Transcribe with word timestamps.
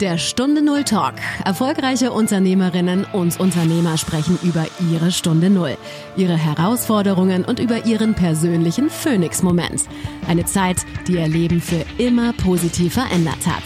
Der 0.00 0.18
Stunde 0.18 0.60
Null 0.60 0.84
Talk. 0.84 1.14
Erfolgreiche 1.46 2.12
Unternehmerinnen 2.12 3.06
und 3.14 3.40
Unternehmer 3.40 3.96
sprechen 3.96 4.38
über 4.42 4.66
ihre 4.92 5.10
Stunde 5.10 5.48
Null, 5.48 5.78
ihre 6.18 6.36
Herausforderungen 6.36 7.46
und 7.46 7.60
über 7.60 7.86
ihren 7.86 8.12
persönlichen 8.12 8.90
Phoenix-Moment. 8.90 9.84
Eine 10.28 10.44
Zeit, 10.44 10.84
die 11.08 11.14
ihr 11.14 11.26
Leben 11.26 11.62
für 11.62 11.82
immer 11.96 12.34
positiv 12.34 12.92
verändert 12.92 13.46
hat. 13.46 13.62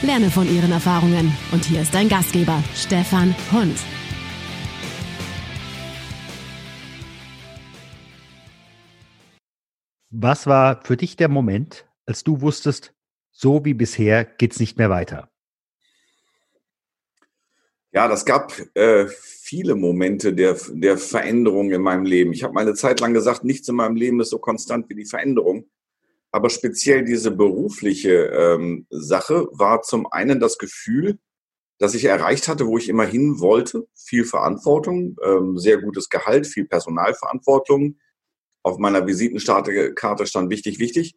Lerne 0.00 0.30
von 0.30 0.48
ihren 0.50 0.72
Erfahrungen. 0.72 1.36
Und 1.52 1.66
hier 1.66 1.82
ist 1.82 1.94
dein 1.94 2.08
Gastgeber, 2.08 2.64
Stefan 2.74 3.34
Hund. 3.52 3.76
Was 10.08 10.46
war 10.46 10.80
für 10.82 10.96
dich 10.96 11.16
der 11.16 11.28
Moment, 11.28 11.84
als 12.06 12.24
du 12.24 12.40
wusstest, 12.40 12.94
so 13.32 13.66
wie 13.66 13.74
bisher 13.74 14.24
geht's 14.24 14.60
nicht 14.60 14.78
mehr 14.78 14.88
weiter? 14.88 15.28
Ja, 17.94 18.08
das 18.08 18.24
gab 18.24 18.52
äh, 18.74 19.06
viele 19.06 19.76
Momente 19.76 20.34
der, 20.34 20.58
der 20.72 20.98
Veränderung 20.98 21.70
in 21.70 21.80
meinem 21.80 22.04
Leben. 22.04 22.32
Ich 22.32 22.42
habe 22.42 22.52
meine 22.52 22.74
Zeit 22.74 22.98
lang 22.98 23.14
gesagt, 23.14 23.44
nichts 23.44 23.68
in 23.68 23.76
meinem 23.76 23.94
Leben 23.94 24.20
ist 24.20 24.30
so 24.30 24.40
konstant 24.40 24.88
wie 24.88 24.96
die 24.96 25.06
Veränderung. 25.06 25.70
Aber 26.32 26.50
speziell 26.50 27.04
diese 27.04 27.30
berufliche 27.30 28.10
ähm, 28.10 28.88
Sache 28.90 29.46
war 29.52 29.82
zum 29.82 30.08
einen 30.10 30.40
das 30.40 30.58
Gefühl, 30.58 31.20
dass 31.78 31.94
ich 31.94 32.06
erreicht 32.06 32.48
hatte, 32.48 32.66
wo 32.66 32.78
ich 32.78 32.88
immer 32.88 33.06
hin 33.06 33.38
wollte. 33.38 33.86
Viel 33.94 34.24
Verantwortung, 34.24 35.16
ähm, 35.22 35.56
sehr 35.56 35.80
gutes 35.80 36.08
Gehalt, 36.08 36.48
viel 36.48 36.66
Personalverantwortung, 36.66 38.00
auf 38.64 38.78
meiner 38.78 39.06
Visitenkarte 39.06 40.26
stand 40.26 40.50
wichtig, 40.50 40.80
wichtig. 40.80 41.14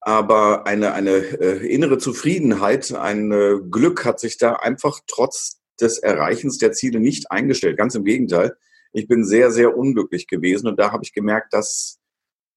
Aber 0.00 0.66
eine, 0.66 0.92
eine 0.92 1.16
äh, 1.16 1.66
innere 1.66 1.96
Zufriedenheit, 1.96 2.92
ein 2.92 3.32
äh, 3.32 3.58
Glück 3.70 4.04
hat 4.04 4.20
sich 4.20 4.36
da 4.36 4.52
einfach 4.52 5.00
trotz 5.06 5.58
des 5.80 5.98
Erreichens 5.98 6.58
der 6.58 6.72
Ziele 6.72 7.00
nicht 7.00 7.30
eingestellt. 7.30 7.76
Ganz 7.76 7.94
im 7.94 8.04
Gegenteil. 8.04 8.56
Ich 8.92 9.06
bin 9.06 9.24
sehr, 9.24 9.50
sehr 9.50 9.76
unglücklich 9.76 10.26
gewesen 10.26 10.66
und 10.66 10.78
da 10.78 10.92
habe 10.92 11.04
ich 11.04 11.12
gemerkt, 11.12 11.52
dass 11.52 11.98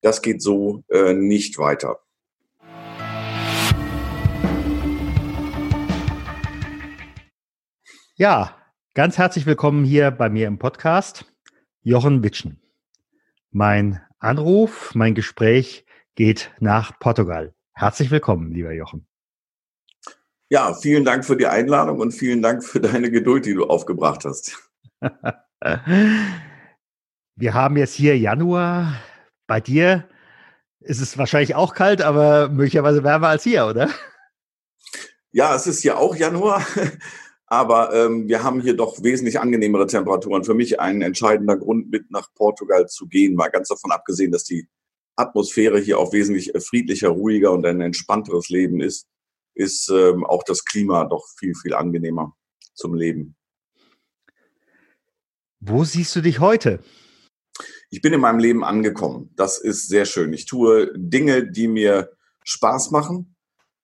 das 0.02 0.22
geht 0.22 0.42
so 0.42 0.84
äh, 0.90 1.14
nicht 1.14 1.58
weiter. 1.58 2.00
Ja, 8.16 8.56
ganz 8.94 9.18
herzlich 9.18 9.46
willkommen 9.46 9.84
hier 9.84 10.12
bei 10.12 10.30
mir 10.30 10.48
im 10.48 10.60
Podcast, 10.60 11.26
Jochen 11.82 12.24
Witschen. 12.24 12.62
Mein 13.50 14.02
Anruf, 14.20 14.94
mein 14.94 15.16
Gespräch 15.16 15.86
geht 16.16 16.52
nach 16.60 17.00
Portugal. 17.00 17.54
Herzlich 17.74 18.12
willkommen, 18.12 18.54
lieber 18.54 18.74
Jochen. 18.74 19.08
Ja, 20.52 20.74
vielen 20.74 21.06
Dank 21.06 21.24
für 21.24 21.38
die 21.38 21.48
Einladung 21.48 22.02
und 22.02 22.12
vielen 22.12 22.42
Dank 22.42 22.62
für 22.66 22.82
deine 22.82 23.10
Geduld, 23.10 23.46
die 23.46 23.54
du 23.54 23.68
aufgebracht 23.68 24.26
hast. 24.26 24.62
Wir 27.38 27.54
haben 27.54 27.78
jetzt 27.78 27.94
hier 27.94 28.18
Januar. 28.18 29.02
Bei 29.48 29.62
dir 29.62 30.10
ist 30.82 31.00
es 31.00 31.18
wahrscheinlich 31.18 31.56
auch 31.56 31.74
kalt, 31.74 32.02
aber 32.02 32.50
möglicherweise 32.50 33.02
wärmer 33.02 33.30
als 33.30 33.46
hier, 33.46 33.66
oder? 33.66 33.90
Ja, 35.32 35.56
es 35.56 35.68
ist 35.68 35.84
hier 35.84 35.98
auch 35.98 36.18
Januar. 36.18 36.66
Aber 37.46 37.94
ähm, 37.94 38.30
wir 38.30 38.44
haben 38.44 38.62
hier 38.62 38.78
doch 38.78 39.04
wesentlich 39.04 39.40
angenehmere 39.40 39.86
Temperaturen. 39.86 40.46
Für 40.46 40.54
mich 40.54 40.80
ein 40.80 41.02
entscheidender 41.02 41.58
Grund, 41.58 41.92
mit 41.92 42.10
nach 42.10 42.34
Portugal 42.34 42.88
zu 42.88 43.08
gehen, 43.08 43.38
war 43.38 43.50
ganz 43.50 43.68
davon 43.68 43.92
abgesehen, 43.92 44.32
dass 44.32 44.46
die 44.46 44.70
Atmosphäre 45.18 45.78
hier 45.80 46.00
auch 46.00 46.14
wesentlich 46.14 46.56
äh, 46.56 46.62
friedlicher, 46.62 47.10
ruhiger 47.10 47.52
und 47.52 47.66
ein 47.66 47.82
entspannteres 47.82 48.48
Leben 48.48 48.80
ist, 48.80 49.06
ist 49.54 49.90
ähm, 49.90 50.26
auch 50.26 50.44
das 50.44 50.66
Klima 50.66 51.06
doch 51.06 51.26
viel, 51.38 51.54
viel 51.56 51.74
angenehmer 51.74 52.36
zum 52.74 52.94
Leben. 52.94 53.36
Wo 55.60 55.84
siehst 55.84 56.16
du 56.16 56.22
dich 56.22 56.40
heute? 56.40 56.84
Ich 57.90 58.02
bin 58.02 58.14
in 58.14 58.22
meinem 58.22 58.40
Leben 58.40 58.64
angekommen. 58.64 59.32
Das 59.36 59.60
ist 59.60 59.88
sehr 59.88 60.06
schön. 60.06 60.34
Ich 60.34 60.46
tue 60.46 60.92
Dinge, 60.96 61.46
die 61.46 61.68
mir 61.68 62.12
Spaß 62.44 62.92
machen, 62.92 63.36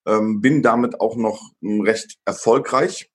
ähm, 0.05 0.41
bin 0.41 0.63
damit 0.63 0.99
auch 1.01 1.15
noch 1.15 1.51
hm, 1.61 1.81
recht 1.81 2.17
erfolgreich 2.25 3.11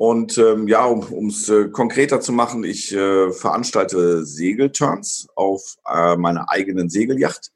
und 0.00 0.38
ähm, 0.38 0.66
ja, 0.66 0.86
um 0.86 1.28
es 1.28 1.50
äh, 1.50 1.68
konkreter 1.68 2.22
zu 2.22 2.32
machen, 2.32 2.64
ich 2.64 2.90
äh, 2.90 3.30
veranstalte 3.32 4.24
Segelturns 4.24 5.28
auf 5.36 5.76
äh, 5.86 6.16
meiner 6.16 6.50
eigenen 6.50 6.88
Segelyacht. 6.88 7.50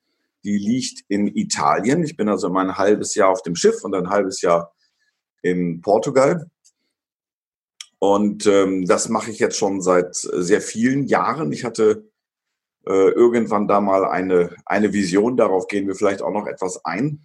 Die 0.44 0.58
liegt 0.58 1.04
in 1.08 1.26
Italien. 1.26 2.04
Ich 2.04 2.16
bin 2.16 2.28
also 2.28 2.48
immer 2.48 2.60
ein 2.60 2.76
halbes 2.76 3.14
Jahr 3.14 3.30
auf 3.30 3.42
dem 3.42 3.56
Schiff 3.56 3.82
und 3.82 3.94
ein 3.94 4.10
halbes 4.10 4.42
Jahr 4.42 4.74
in 5.42 5.80
Portugal. 5.80 6.50
Und 7.98 8.46
ähm, 8.46 8.84
das 8.84 9.08
mache 9.08 9.30
ich 9.30 9.38
jetzt 9.38 9.56
schon 9.56 9.80
seit 9.80 10.14
sehr 10.14 10.60
vielen 10.60 11.06
Jahren. 11.06 11.50
Ich 11.52 11.64
hatte 11.64 12.10
äh, 12.86 13.10
irgendwann 13.10 13.66
da 13.66 13.80
mal 13.80 14.04
eine, 14.04 14.54
eine 14.66 14.92
Vision, 14.92 15.38
darauf 15.38 15.68
gehen 15.68 15.86
wir 15.86 15.94
vielleicht 15.94 16.20
auch 16.20 16.32
noch 16.32 16.46
etwas 16.46 16.84
ein. 16.84 17.24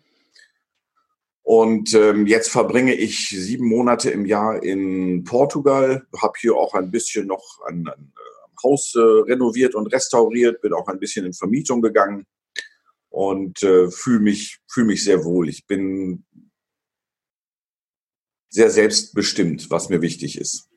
Und 1.43 1.93
ähm, 1.95 2.27
jetzt 2.27 2.49
verbringe 2.49 2.93
ich 2.93 3.29
sieben 3.29 3.67
Monate 3.67 4.11
im 4.11 4.25
Jahr 4.25 4.61
in 4.63 5.23
Portugal, 5.23 6.05
habe 6.15 6.33
hier 6.39 6.55
auch 6.55 6.75
ein 6.75 6.91
bisschen 6.91 7.27
noch 7.27 7.59
ein, 7.67 7.87
ein 7.87 8.13
äh, 8.15 8.63
Haus 8.63 8.93
äh, 8.95 8.99
renoviert 8.99 9.75
und 9.75 9.87
restauriert, 9.87 10.61
bin 10.61 10.73
auch 10.73 10.87
ein 10.87 10.99
bisschen 10.99 11.25
in 11.25 11.33
Vermietung 11.33 11.81
gegangen 11.81 12.25
und 13.09 13.63
äh, 13.63 13.89
fühle 13.89 14.19
mich, 14.19 14.59
fühl 14.67 14.85
mich 14.85 15.03
sehr 15.03 15.23
wohl. 15.23 15.49
Ich 15.49 15.65
bin 15.65 16.25
sehr 18.49 18.69
selbstbestimmt, 18.69 19.69
was 19.69 19.89
mir 19.89 20.01
wichtig 20.01 20.37
ist. 20.37 20.69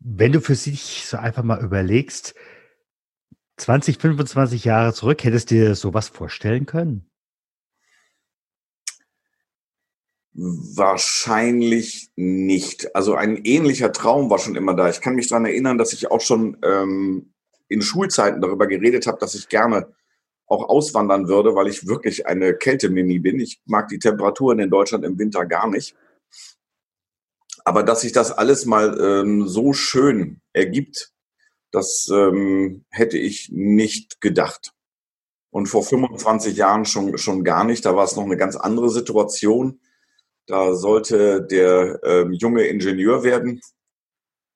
Wenn 0.00 0.32
du 0.32 0.40
für 0.40 0.54
sich 0.54 1.06
so 1.06 1.16
einfach 1.16 1.42
mal 1.42 1.62
überlegst, 1.62 2.34
20, 3.56 3.98
25 3.98 4.64
Jahre 4.64 4.92
zurück, 4.92 5.22
hättest 5.24 5.50
du 5.50 5.54
dir 5.54 5.74
sowas 5.74 6.08
vorstellen 6.08 6.66
können? 6.66 7.08
Wahrscheinlich 10.32 12.10
nicht. 12.16 12.96
Also 12.96 13.14
ein 13.14 13.44
ähnlicher 13.44 13.92
Traum 13.92 14.30
war 14.30 14.40
schon 14.40 14.56
immer 14.56 14.74
da. 14.74 14.90
Ich 14.90 15.00
kann 15.00 15.14
mich 15.14 15.28
daran 15.28 15.46
erinnern, 15.46 15.78
dass 15.78 15.92
ich 15.92 16.10
auch 16.10 16.20
schon 16.20 16.58
ähm, 16.64 17.32
in 17.68 17.82
Schulzeiten 17.82 18.40
darüber 18.40 18.66
geredet 18.66 19.06
habe, 19.06 19.18
dass 19.18 19.36
ich 19.36 19.48
gerne 19.48 19.94
auch 20.54 20.68
auswandern 20.68 21.28
würde, 21.28 21.54
weil 21.54 21.68
ich 21.68 21.86
wirklich 21.86 22.26
eine 22.26 22.54
Kältemimi 22.54 23.18
bin. 23.18 23.40
Ich 23.40 23.60
mag 23.66 23.88
die 23.88 23.98
Temperaturen 23.98 24.58
in 24.60 24.70
Deutschland 24.70 25.04
im 25.04 25.18
Winter 25.18 25.44
gar 25.44 25.68
nicht. 25.68 25.94
Aber 27.64 27.82
dass 27.82 28.02
sich 28.02 28.12
das 28.12 28.30
alles 28.30 28.66
mal 28.66 28.98
ähm, 29.00 29.48
so 29.48 29.72
schön 29.72 30.40
ergibt, 30.52 31.12
das 31.70 32.08
ähm, 32.12 32.84
hätte 32.90 33.18
ich 33.18 33.50
nicht 33.50 34.20
gedacht. 34.20 34.72
Und 35.50 35.66
vor 35.66 35.82
25 35.82 36.56
Jahren 36.56 36.84
schon, 36.84 37.18
schon 37.18 37.42
gar 37.42 37.64
nicht. 37.64 37.84
Da 37.84 37.96
war 37.96 38.04
es 38.04 38.16
noch 38.16 38.24
eine 38.24 38.36
ganz 38.36 38.56
andere 38.56 38.90
Situation. 38.90 39.80
Da 40.46 40.74
sollte 40.74 41.42
der 41.42 42.00
ähm, 42.04 42.32
junge 42.32 42.64
Ingenieur 42.64 43.24
werden 43.24 43.60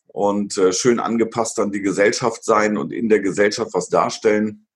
und 0.06 0.56
äh, 0.58 0.72
schön 0.72 1.00
angepasst 1.00 1.58
an 1.58 1.72
die 1.72 1.80
Gesellschaft 1.80 2.44
sein 2.44 2.76
und 2.76 2.92
in 2.92 3.08
der 3.08 3.20
Gesellschaft 3.20 3.72
was 3.72 3.88
darstellen. 3.88 4.67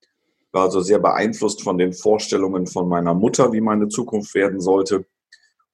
War 0.53 0.65
also 0.65 0.79
sehr 0.81 0.99
beeinflusst 0.99 1.61
von 1.61 1.77
den 1.77 1.91
Vorstellungen 1.93 2.67
von 2.67 2.87
meiner 2.87 3.13
Mutter, 3.13 3.51
wie 3.51 3.61
meine 3.61 3.89
Zukunft 3.89 4.33
werden 4.35 4.61
sollte. 4.61 5.05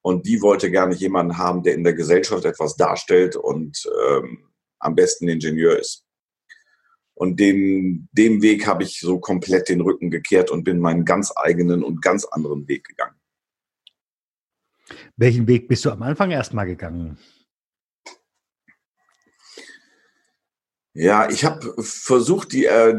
Und 0.01 0.25
die 0.25 0.41
wollte 0.41 0.71
gerne 0.71 0.95
jemanden 0.95 1.37
haben, 1.37 1.61
der 1.61 1.75
in 1.75 1.83
der 1.83 1.93
Gesellschaft 1.93 2.45
etwas 2.45 2.75
darstellt 2.75 3.35
und 3.35 3.87
ähm, 4.09 4.49
am 4.79 4.95
besten 4.95 5.27
Ingenieur 5.27 5.77
ist. 5.77 6.05
Und 7.13 7.37
dem, 7.41 8.07
dem 8.13 8.41
Weg 8.41 8.65
habe 8.65 8.83
ich 8.83 9.01
so 9.01 9.19
komplett 9.19 9.67
den 9.67 9.81
Rücken 9.81 10.09
gekehrt 10.09 10.49
und 10.49 10.63
bin 10.63 10.79
meinen 10.79 11.03
ganz 11.03 11.33
eigenen 11.35 11.83
und 11.83 12.01
ganz 12.01 12.23
anderen 12.23 12.65
Weg 12.69 12.85
gegangen. 12.85 13.19
Welchen 15.17 15.45
Weg 15.45 15.67
bist 15.67 15.83
du 15.83 15.91
am 15.91 16.01
Anfang 16.01 16.31
erstmal 16.31 16.65
gegangen? 16.65 17.17
Ja, 20.93 21.29
ich 21.29 21.45
habe 21.45 21.75
versucht, 21.83 22.51
die, 22.51 22.65
äh, 22.65 22.95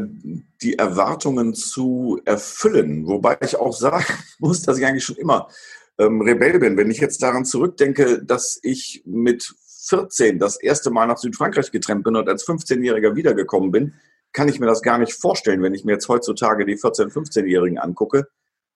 die 0.61 0.77
Erwartungen 0.77 1.53
zu 1.53 2.21
erfüllen, 2.25 3.05
wobei 3.05 3.37
ich 3.41 3.57
auch 3.57 3.73
sagen 3.73 4.05
muss, 4.39 4.61
dass 4.61 4.77
ich 4.77 4.85
eigentlich 4.85 5.03
schon 5.03 5.17
immer 5.17 5.49
ähm, 5.97 6.21
Rebell 6.21 6.59
bin. 6.59 6.77
Wenn 6.77 6.89
ich 6.89 6.99
jetzt 6.99 7.21
daran 7.21 7.45
zurückdenke, 7.45 8.23
dass 8.23 8.59
ich 8.63 9.03
mit 9.05 9.53
14 9.87 10.39
das 10.39 10.61
erste 10.61 10.89
Mal 10.89 11.07
nach 11.07 11.17
Südfrankreich 11.17 11.71
getrennt 11.71 12.03
bin 12.03 12.15
und 12.15 12.29
als 12.29 12.47
15-Jähriger 12.47 13.15
wiedergekommen 13.15 13.71
bin, 13.71 13.93
kann 14.31 14.47
ich 14.47 14.59
mir 14.59 14.67
das 14.67 14.81
gar 14.81 14.97
nicht 14.97 15.13
vorstellen, 15.13 15.61
wenn 15.61 15.73
ich 15.73 15.83
mir 15.83 15.93
jetzt 15.93 16.07
heutzutage 16.07 16.65
die 16.65 16.77
14-, 16.77 17.11
15-Jährigen 17.11 17.77
angucke, 17.77 18.27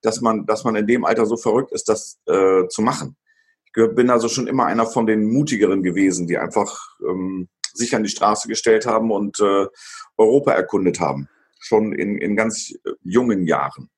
dass 0.01 0.19
man, 0.19 0.45
dass 0.45 0.65
man 0.65 0.75
in 0.75 0.87
dem 0.87 1.05
Alter 1.05 1.25
so 1.25 1.37
verrückt 1.37 1.71
ist, 1.71 1.87
das 1.87 2.19
äh, 2.25 2.67
zu 2.67 2.81
machen. 2.81 3.15
Ich 3.65 3.95
bin 3.95 4.09
also 4.09 4.27
schon 4.29 4.47
immer 4.47 4.65
einer 4.65 4.85
von 4.85 5.05
den 5.05 5.25
Mutigeren 5.25 5.83
gewesen, 5.83 6.27
die 6.27 6.37
einfach 6.37 6.77
ähm, 7.01 7.49
sich 7.75 7.95
an 7.95 8.03
die 8.03 8.09
Straße 8.09 8.47
gestellt 8.47 8.85
haben 8.85 9.11
und 9.11 9.39
äh, 9.39 9.67
Europa 10.17 10.51
erkundet 10.51 10.99
haben. 10.99 11.29
Schon 11.59 11.93
in, 11.93 12.17
in 12.17 12.35
ganz 12.35 12.71
äh, 12.83 12.91
jungen 13.03 13.45
Jahren. 13.45 13.89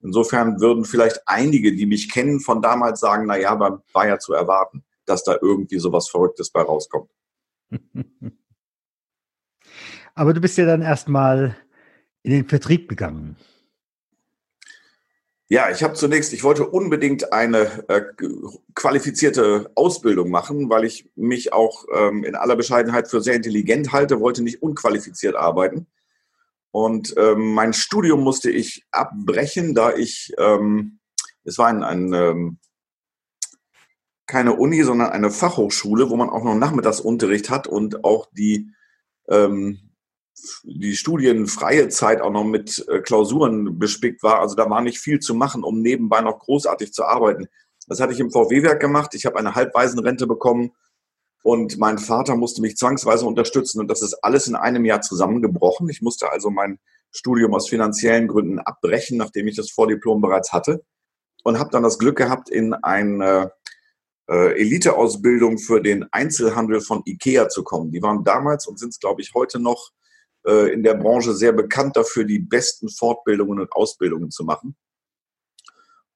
Insofern 0.00 0.60
würden 0.60 0.84
vielleicht 0.84 1.20
einige, 1.26 1.74
die 1.74 1.86
mich 1.86 2.10
kennen 2.10 2.40
von 2.40 2.62
damals 2.62 3.00
sagen, 3.00 3.26
na 3.26 3.36
ja, 3.36 3.58
war 3.58 4.06
ja 4.06 4.18
zu 4.18 4.32
erwarten, 4.32 4.84
dass 5.06 5.24
da 5.24 5.36
irgendwie 5.40 5.78
sowas 5.78 6.08
Verrücktes 6.08 6.50
bei 6.50 6.62
rauskommt. 6.62 7.10
Aber 10.14 10.34
du 10.34 10.40
bist 10.40 10.58
ja 10.58 10.66
dann 10.66 10.82
erstmal 10.82 11.56
in 12.22 12.32
den 12.32 12.48
Vertrieb 12.48 12.88
gegangen. 12.88 13.36
Ja, 15.50 15.70
ich 15.70 15.82
habe 15.82 15.94
zunächst, 15.94 16.34
ich 16.34 16.44
wollte 16.44 16.68
unbedingt 16.68 17.32
eine 17.32 17.88
äh, 17.88 18.02
qualifizierte 18.74 19.70
Ausbildung 19.74 20.30
machen, 20.30 20.68
weil 20.68 20.84
ich 20.84 21.10
mich 21.16 21.54
auch 21.54 21.86
ähm, 21.94 22.22
in 22.22 22.34
aller 22.34 22.54
Bescheidenheit 22.54 23.08
für 23.08 23.22
sehr 23.22 23.34
intelligent 23.34 23.92
halte, 23.92 24.20
wollte 24.20 24.42
nicht 24.42 24.62
unqualifiziert 24.62 25.36
arbeiten. 25.36 25.86
Und 26.70 27.14
ähm, 27.16 27.54
mein 27.54 27.72
Studium 27.72 28.20
musste 28.22 28.50
ich 28.50 28.86
abbrechen, 28.90 29.74
da 29.74 29.94
ich, 29.94 30.34
ähm, 30.36 30.98
es 31.44 31.56
war 31.56 31.68
ein, 31.68 31.82
ein 31.82 32.12
ähm, 32.12 32.58
keine 34.26 34.54
Uni, 34.54 34.82
sondern 34.82 35.08
eine 35.08 35.30
Fachhochschule, 35.30 36.10
wo 36.10 36.16
man 36.16 36.28
auch 36.28 36.44
noch 36.44 36.56
Nachmittagsunterricht 36.56 37.48
hat 37.48 37.66
und 37.66 38.04
auch 38.04 38.28
die 38.32 38.70
ähm, 39.28 39.87
die 40.64 40.96
studienfreie 40.96 41.88
Zeit 41.88 42.20
auch 42.20 42.30
noch 42.30 42.44
mit 42.44 42.86
äh, 42.88 43.00
Klausuren 43.00 43.78
bespickt 43.78 44.22
war. 44.22 44.40
Also 44.40 44.54
da 44.54 44.68
war 44.68 44.80
nicht 44.80 44.98
viel 44.98 45.20
zu 45.20 45.34
machen, 45.34 45.64
um 45.64 45.80
nebenbei 45.80 46.20
noch 46.20 46.38
großartig 46.38 46.92
zu 46.92 47.04
arbeiten. 47.04 47.48
Das 47.86 48.00
hatte 48.00 48.12
ich 48.12 48.20
im 48.20 48.30
VW-Werk 48.30 48.80
gemacht. 48.80 49.14
Ich 49.14 49.26
habe 49.26 49.38
eine 49.38 49.54
Halbwaisenrente 49.54 50.26
bekommen 50.26 50.72
und 51.42 51.78
mein 51.78 51.98
Vater 51.98 52.36
musste 52.36 52.60
mich 52.60 52.76
zwangsweise 52.76 53.24
unterstützen 53.24 53.80
und 53.80 53.88
das 53.88 54.02
ist 54.02 54.14
alles 54.22 54.46
in 54.48 54.56
einem 54.56 54.84
Jahr 54.84 55.00
zusammengebrochen. 55.00 55.88
Ich 55.88 56.02
musste 56.02 56.30
also 56.30 56.50
mein 56.50 56.78
Studium 57.10 57.54
aus 57.54 57.68
finanziellen 57.68 58.28
Gründen 58.28 58.58
abbrechen, 58.58 59.16
nachdem 59.16 59.48
ich 59.48 59.56
das 59.56 59.70
Vordiplom 59.70 60.20
bereits 60.20 60.52
hatte 60.52 60.84
und 61.44 61.58
habe 61.58 61.70
dann 61.70 61.82
das 61.82 61.98
Glück 61.98 62.16
gehabt, 62.16 62.50
in 62.50 62.74
eine 62.74 63.52
äh, 64.28 64.60
Eliteausbildung 64.60 65.58
für 65.58 65.80
den 65.80 66.06
Einzelhandel 66.12 66.80
von 66.80 67.02
IKEA 67.06 67.48
zu 67.48 67.64
kommen. 67.64 67.90
Die 67.90 68.02
waren 68.02 68.24
damals 68.24 68.66
und 68.66 68.78
sind 68.78 68.90
es, 68.90 69.00
glaube 69.00 69.22
ich, 69.22 69.32
heute 69.34 69.58
noch 69.58 69.90
äh, 70.48 70.72
in 70.72 70.82
der 70.82 70.94
Branche 70.94 71.34
sehr 71.34 71.52
bekannt 71.52 71.96
dafür, 71.96 72.24
die 72.24 72.38
besten 72.38 72.88
Fortbildungen 72.88 73.60
und 73.60 73.72
Ausbildungen 73.72 74.30
zu 74.30 74.44
machen. 74.44 74.76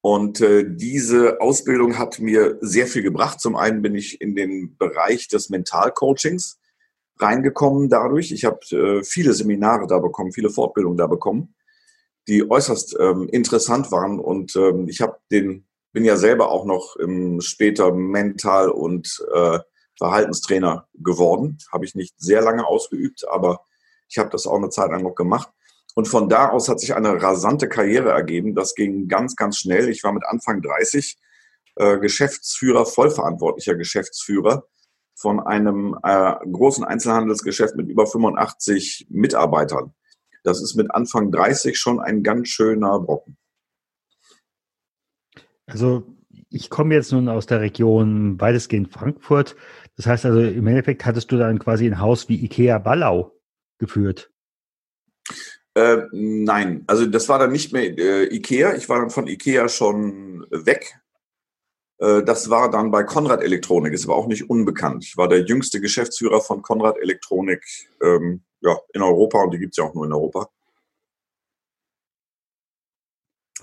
Und 0.01 0.41
äh, 0.41 0.65
diese 0.67 1.39
Ausbildung 1.39 1.97
hat 1.97 2.19
mir 2.19 2.57
sehr 2.59 2.87
viel 2.87 3.03
gebracht. 3.03 3.39
Zum 3.39 3.55
einen 3.55 3.81
bin 3.81 3.95
ich 3.95 4.19
in 4.19 4.35
den 4.35 4.75
Bereich 4.77 5.29
des 5.29 5.49
Mentalcoachings 5.49 6.59
reingekommen 7.19 7.87
dadurch. 7.87 8.31
Ich 8.33 8.43
habe 8.43 8.59
äh, 8.71 9.03
viele 9.03 9.33
Seminare 9.33 9.87
da 9.87 9.99
bekommen, 9.99 10.33
viele 10.33 10.49
Fortbildungen 10.49 10.97
da 10.97 11.07
bekommen, 11.07 11.55
die 12.27 12.49
äußerst 12.49 12.97
ähm, 12.99 13.29
interessant 13.31 13.91
waren. 13.91 14.19
Und 14.19 14.55
ähm, 14.57 14.89
ich 14.89 14.99
habe 14.99 15.19
den, 15.31 15.67
bin 15.93 16.03
ja 16.03 16.17
selber 16.17 16.51
auch 16.51 16.65
noch 16.65 16.97
im 16.97 17.39
später 17.39 17.93
Mental- 17.93 18.71
und 18.71 19.23
äh, 19.33 19.59
Verhaltenstrainer 19.97 20.87
geworden. 20.95 21.59
Habe 21.71 21.85
ich 21.85 21.95
nicht 21.95 22.15
sehr 22.17 22.41
lange 22.41 22.65
ausgeübt, 22.65 23.25
aber 23.29 23.61
ich 24.13 24.19
habe 24.19 24.29
das 24.29 24.45
auch 24.45 24.57
eine 24.57 24.69
Zeit 24.69 24.91
lang 24.91 25.01
noch 25.01 25.15
gemacht. 25.15 25.49
Und 25.95 26.07
von 26.07 26.29
da 26.29 26.49
aus 26.49 26.69
hat 26.69 26.79
sich 26.79 26.93
eine 26.93 27.21
rasante 27.21 27.67
Karriere 27.67 28.11
ergeben. 28.11 28.53
Das 28.53 28.75
ging 28.75 29.07
ganz, 29.07 29.35
ganz 29.35 29.57
schnell. 29.57 29.89
Ich 29.89 30.03
war 30.03 30.13
mit 30.13 30.23
Anfang 30.25 30.61
30 30.61 31.17
äh, 31.77 31.97
Geschäftsführer, 31.97 32.85
vollverantwortlicher 32.85 33.73
Geschäftsführer 33.73 34.67
von 35.15 35.39
einem 35.39 35.97
äh, 36.03 36.33
großen 36.51 36.83
Einzelhandelsgeschäft 36.83 37.75
mit 37.75 37.89
über 37.89 38.05
85 38.05 39.07
Mitarbeitern. 39.09 39.95
Das 40.43 40.61
ist 40.61 40.75
mit 40.75 40.91
Anfang 40.91 41.31
30 41.31 41.75
schon 41.77 41.99
ein 41.99 42.21
ganz 42.21 42.49
schöner 42.49 42.99
Brocken. 42.99 43.37
Also 45.65 46.03
ich 46.51 46.69
komme 46.69 46.93
jetzt 46.93 47.11
nun 47.11 47.29
aus 47.29 47.47
der 47.47 47.61
Region 47.61 48.39
weitestgehend 48.39 48.91
Frankfurt. 48.91 49.55
Das 49.95 50.05
heißt 50.05 50.25
also, 50.25 50.39
im 50.39 50.67
Endeffekt 50.67 51.03
hattest 51.03 51.31
du 51.31 51.37
dann 51.37 51.57
quasi 51.57 51.87
ein 51.87 51.99
Haus 51.99 52.29
wie 52.29 52.43
Ikea 52.43 52.77
Ballau 52.77 53.31
geführt? 53.83 54.31
Äh, 55.75 56.03
nein, 56.11 56.83
also 56.87 57.05
das 57.05 57.27
war 57.29 57.39
dann 57.39 57.51
nicht 57.51 57.73
mehr 57.73 57.97
äh, 57.97 58.35
Ikea. 58.35 58.75
Ich 58.75 58.87
war 58.89 58.99
dann 58.99 59.09
von 59.09 59.27
Ikea 59.27 59.67
schon 59.67 60.45
weg. 60.51 60.99
Äh, 61.97 62.23
das 62.23 62.49
war 62.49 62.69
dann 62.69 62.91
bei 62.91 63.03
Konrad 63.03 63.41
Elektronik. 63.41 63.93
Es 63.93 64.07
war 64.07 64.15
auch 64.15 64.27
nicht 64.27 64.49
unbekannt. 64.49 65.03
Ich 65.03 65.17
war 65.17 65.27
der 65.27 65.45
jüngste 65.45 65.81
Geschäftsführer 65.81 66.41
von 66.41 66.61
Konrad 66.61 66.97
Elektronik 66.97 67.63
ähm, 68.01 68.43
ja, 68.61 68.77
in 68.93 69.01
Europa 69.01 69.41
und 69.43 69.51
die 69.51 69.59
gibt 69.59 69.73
es 69.73 69.77
ja 69.77 69.85
auch 69.85 69.93
nur 69.93 70.05
in 70.05 70.13
Europa. 70.13 70.47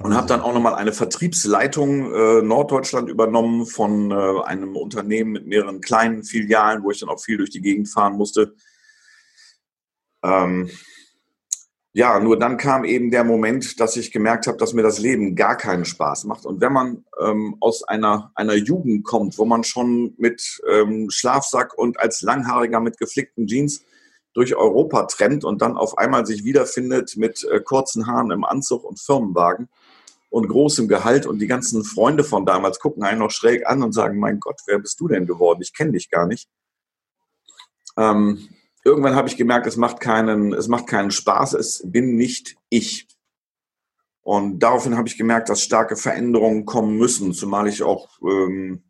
Und 0.03 0.15
habe 0.15 0.27
dann 0.27 0.41
auch 0.41 0.55
nochmal 0.55 0.75
eine 0.75 0.93
Vertriebsleitung 0.93 2.13
äh, 2.13 2.43
Norddeutschland 2.43 3.11
übernommen 3.11 3.67
von 3.67 4.11
äh, 4.11 4.43
einem 4.45 4.75
Unternehmen 4.75 5.33
mit 5.33 5.47
mehreren 5.47 5.83
kleinen 5.83 6.25
Filialen, 6.25 6.83
wo 6.83 6.91
ich 6.91 7.01
dann 7.01 7.11
auch 7.11 7.21
viel 7.21 7.37
durch 7.37 7.51
die 7.51 7.61
Gegend 7.61 7.89
fahren 7.89 8.17
musste. 8.17 8.55
Ähm, 10.23 10.71
ja, 11.93 12.21
nur 12.21 12.39
dann 12.39 12.57
kam 12.57 12.85
eben 12.85 13.11
der 13.11 13.25
Moment, 13.25 13.81
dass 13.81 13.97
ich 13.97 14.13
gemerkt 14.13 14.47
habe, 14.47 14.59
dass 14.59 14.75
mir 14.75 14.83
das 14.83 15.01
Leben 15.01 15.35
gar 15.35 15.57
keinen 15.57 15.85
Spaß 15.85 16.25
macht. 16.25 16.47
Und 16.47 16.61
wenn 16.61 16.73
man 16.73 17.05
ähm, 17.21 17.57
aus 17.59 17.83
einer, 17.83 18.31
einer 18.37 18.55
Jugend 18.55 19.05
kommt, 19.05 19.39
wo 19.39 19.45
man 19.45 19.65
schon 19.65 20.15
mit 20.17 20.61
ähm, 20.71 21.11
Schlafsack 21.11 21.77
und 21.77 21.99
als 21.99 22.23
Langhaariger 22.23 22.79
mit 22.79 22.97
geflickten 22.97 23.49
Jeans 23.49 23.85
durch 24.35 24.55
Europa 24.55 25.05
trennt 25.05 25.45
und 25.45 25.63
dann 25.63 25.77
auf 25.77 25.99
einmal 25.99 26.27
sich 26.27 26.45
wiederfindet 26.45 27.17
mit 27.17 27.43
äh, 27.51 27.61
kurzen 27.61 28.07
Haaren 28.07 28.31
im 28.31 28.45
Anzug 28.45 28.85
und 28.85 29.01
Firmenwagen 29.01 29.69
und 30.29 30.47
großem 30.47 30.87
Gehalt 30.87 31.27
und 31.27 31.41
die 31.41 31.49
ganzen 31.49 31.83
Freunde 31.83 32.23
von 32.23 32.47
damals 32.47 32.79
gucken 32.79 33.03
einen 33.03 33.19
noch 33.19 33.33
schräg 33.33 33.67
an 33.67 33.83
und 33.83 33.93
sagen, 33.93 34.21
mein 34.21 34.39
Gott, 34.39 34.61
wer 34.67 34.79
bist 34.79 35.01
du 35.01 35.09
denn 35.09 35.27
geworden? 35.27 35.61
Ich 35.61 35.75
kenne 35.75 35.91
dich 35.91 36.09
gar 36.09 36.27
nicht. 36.27 36.49
Ähm, 37.97 38.49
irgendwann 38.85 39.15
habe 39.15 39.29
ich 39.29 39.37
gemerkt, 39.37 39.67
es 39.67 39.77
macht 39.77 40.01
keinen, 40.01 40.53
es 40.53 40.69
macht 40.69 40.87
keinen 40.87 41.11
Spaß, 41.11 41.55
es 41.55 41.83
bin 41.85 42.17
nicht 42.17 42.57
ich. 42.69 43.09
Und 44.23 44.61
daraufhin 44.61 44.97
habe 44.97 45.09
ich 45.09 45.19
gemerkt, 45.19 45.49
dass 45.49 45.63
starke 45.63 45.97
Veränderungen 45.97 46.65
kommen 46.65 46.97
müssen, 46.97 47.33
zumal 47.33 47.69
ich 47.69 47.83
auch 47.83 48.09
ähm, 48.23 48.85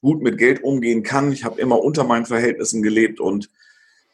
gut 0.00 0.22
mit 0.22 0.38
Geld 0.38 0.62
umgehen 0.64 1.02
kann. 1.02 1.32
Ich 1.32 1.44
habe 1.44 1.60
immer 1.60 1.80
unter 1.80 2.04
meinen 2.04 2.26
Verhältnissen 2.26 2.82
gelebt 2.82 3.20
und 3.20 3.50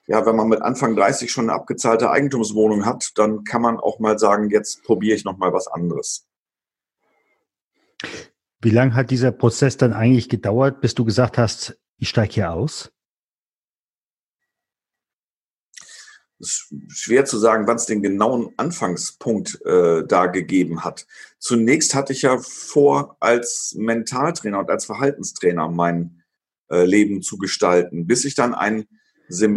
ja, 0.08 0.24
wenn 0.24 0.36
man 0.36 0.48
mit 0.48 0.62
Anfang 0.62 0.94
30 0.94 1.32
schon 1.32 1.46
eine 1.50 1.58
abgezahlte 1.58 2.10
Eigentumswohnung 2.10 2.84
hat, 2.86 3.12
dann 3.16 3.42
kann 3.42 3.62
man 3.62 3.78
auch 3.78 3.98
mal 3.98 4.18
sagen, 4.18 4.50
jetzt 4.50 4.84
probiere 4.84 5.16
ich 5.16 5.24
noch 5.24 5.36
mal 5.36 5.52
was 5.52 5.66
anderes. 5.66 6.28
Wie 8.60 8.70
lange 8.70 8.94
hat 8.94 9.10
dieser 9.10 9.32
Prozess 9.32 9.76
dann 9.76 9.92
eigentlich 9.92 10.28
gedauert, 10.28 10.80
bis 10.80 10.94
du 10.94 11.04
gesagt 11.04 11.38
hast, 11.38 11.80
ich 11.98 12.08
steige 12.08 12.34
hier 12.34 12.52
aus? 12.52 12.92
ist 12.92 12.92
schwer 16.40 17.24
zu 17.24 17.38
sagen, 17.38 17.66
wann 17.66 17.76
es 17.76 17.86
den 17.86 18.02
genauen 18.02 18.52
Anfangspunkt 18.56 19.60
äh, 19.64 20.04
da 20.06 20.26
gegeben 20.26 20.84
hat. 20.84 21.06
Zunächst 21.38 21.94
hatte 21.94 22.12
ich 22.12 22.22
ja 22.22 22.38
vor, 22.38 23.16
als 23.20 23.74
Mentaltrainer 23.76 24.58
und 24.58 24.70
als 24.70 24.84
Verhaltenstrainer 24.84 25.68
mein 25.68 26.22
äh, 26.70 26.84
Leben 26.84 27.22
zu 27.22 27.38
gestalten, 27.38 28.06
bis 28.06 28.24
ich 28.24 28.34
dann 28.34 28.54
ein, 28.54 28.86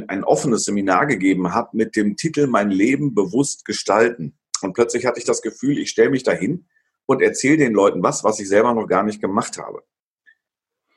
ein 0.07 0.23
offenes 0.23 0.63
Seminar 0.63 1.05
gegeben 1.05 1.53
habe 1.53 1.75
mit 1.75 1.95
dem 1.95 2.15
Titel 2.15 2.47
Mein 2.47 2.71
Leben 2.71 3.13
bewusst 3.13 3.65
gestalten. 3.65 4.37
Und 4.61 4.73
plötzlich 4.73 5.05
hatte 5.05 5.19
ich 5.19 5.25
das 5.25 5.41
Gefühl, 5.41 5.77
ich 5.77 5.89
stelle 5.89 6.09
mich 6.09 6.23
dahin 6.23 6.65
und 7.05 7.21
erzähle 7.21 7.57
den 7.57 7.73
Leuten 7.73 8.03
was, 8.03 8.23
was 8.23 8.39
ich 8.39 8.47
selber 8.47 8.73
noch 8.73 8.87
gar 8.87 9.03
nicht 9.03 9.21
gemacht 9.21 9.57
habe. 9.57 9.83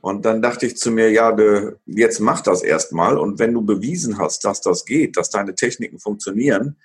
Und 0.02 0.25
dann 0.25 0.42
dachte 0.42 0.66
ich 0.66 0.76
zu 0.76 0.90
mir, 0.90 1.12
ja, 1.12 1.35
jetzt 1.87 2.18
mach 2.18 2.40
das 2.40 2.62
erstmal. 2.62 3.16
Und 3.16 3.38
wenn 3.38 3.54
du 3.54 3.62
bewiesen 3.62 4.18
hast, 4.18 4.44
dass 4.44 4.61
das 4.61 4.85
geht, 4.85 5.16
dass 5.16 5.30
deine 5.30 5.54
Techniken 5.54 6.00
funktionieren, 6.00 6.76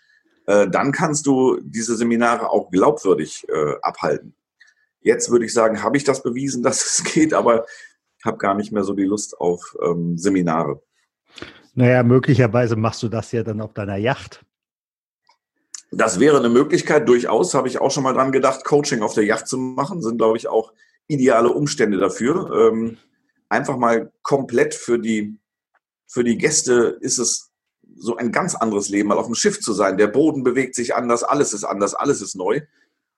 äh, 0.45 0.67
dann 0.69 0.91
kannst 0.91 1.25
du 1.25 1.59
diese 1.63 1.95
Seminare 1.95 2.51
auch 2.51 2.69
glaubwürdig 2.69 3.47
äh, 3.49 3.73
abhalten. 3.81 4.35
Jetzt 5.01 5.31
würde 5.31 5.45
ich 5.45 5.53
sagen, 5.53 5.81
habe 5.81 5.97
ich 5.97 6.03
das 6.03 6.21
bewiesen, 6.21 6.61
dass 6.63 6.85
es 6.85 7.03
geht, 7.03 7.33
aber 7.33 7.65
habe 8.23 8.37
gar 8.37 8.53
nicht 8.53 8.71
mehr 8.71 8.83
so 8.83 8.93
die 8.93 9.05
Lust 9.05 9.39
auf 9.39 9.75
ähm, 9.83 10.15
Seminare. 10.15 10.79
Naja, 11.73 12.03
möglicherweise 12.03 12.75
machst 12.75 13.01
du 13.01 13.07
das 13.07 13.31
ja 13.31 13.41
dann 13.41 13.61
auf 13.61 13.73
deiner 13.73 13.97
Yacht. 13.97 14.45
Das 15.91 16.19
wäre 16.19 16.37
eine 16.37 16.49
Möglichkeit, 16.49 17.09
durchaus. 17.09 17.55
Habe 17.55 17.67
ich 17.67 17.81
auch 17.81 17.89
schon 17.89 18.03
mal 18.03 18.13
dran 18.13 18.31
gedacht, 18.31 18.63
Coaching 18.63 19.01
auf 19.01 19.15
der 19.15 19.25
Yacht 19.25 19.47
zu 19.47 19.57
machen. 19.57 20.03
Sind, 20.03 20.19
glaube 20.19 20.37
ich, 20.37 20.47
auch 20.47 20.71
ideale 21.07 21.49
Umstände 21.49 21.97
dafür. 21.97 22.71
Ähm, 22.71 22.97
einfach 23.49 23.77
mal 23.77 24.11
komplett 24.21 24.75
für 24.75 24.99
die, 24.99 25.39
für 26.05 26.23
die 26.23 26.37
Gäste 26.37 26.97
ist 27.01 27.17
es 27.17 27.51
so 27.95 28.15
ein 28.15 28.31
ganz 28.31 28.55
anderes 28.55 28.89
Leben, 28.89 29.09
mal 29.09 29.17
auf 29.17 29.25
dem 29.25 29.35
Schiff 29.35 29.59
zu 29.59 29.73
sein. 29.73 29.97
Der 29.97 30.07
Boden 30.07 30.43
bewegt 30.43 30.75
sich 30.75 30.95
anders, 30.95 31.23
alles 31.23 31.53
ist 31.53 31.63
anders, 31.63 31.95
alles 31.95 32.21
ist 32.21 32.35
neu. 32.35 32.61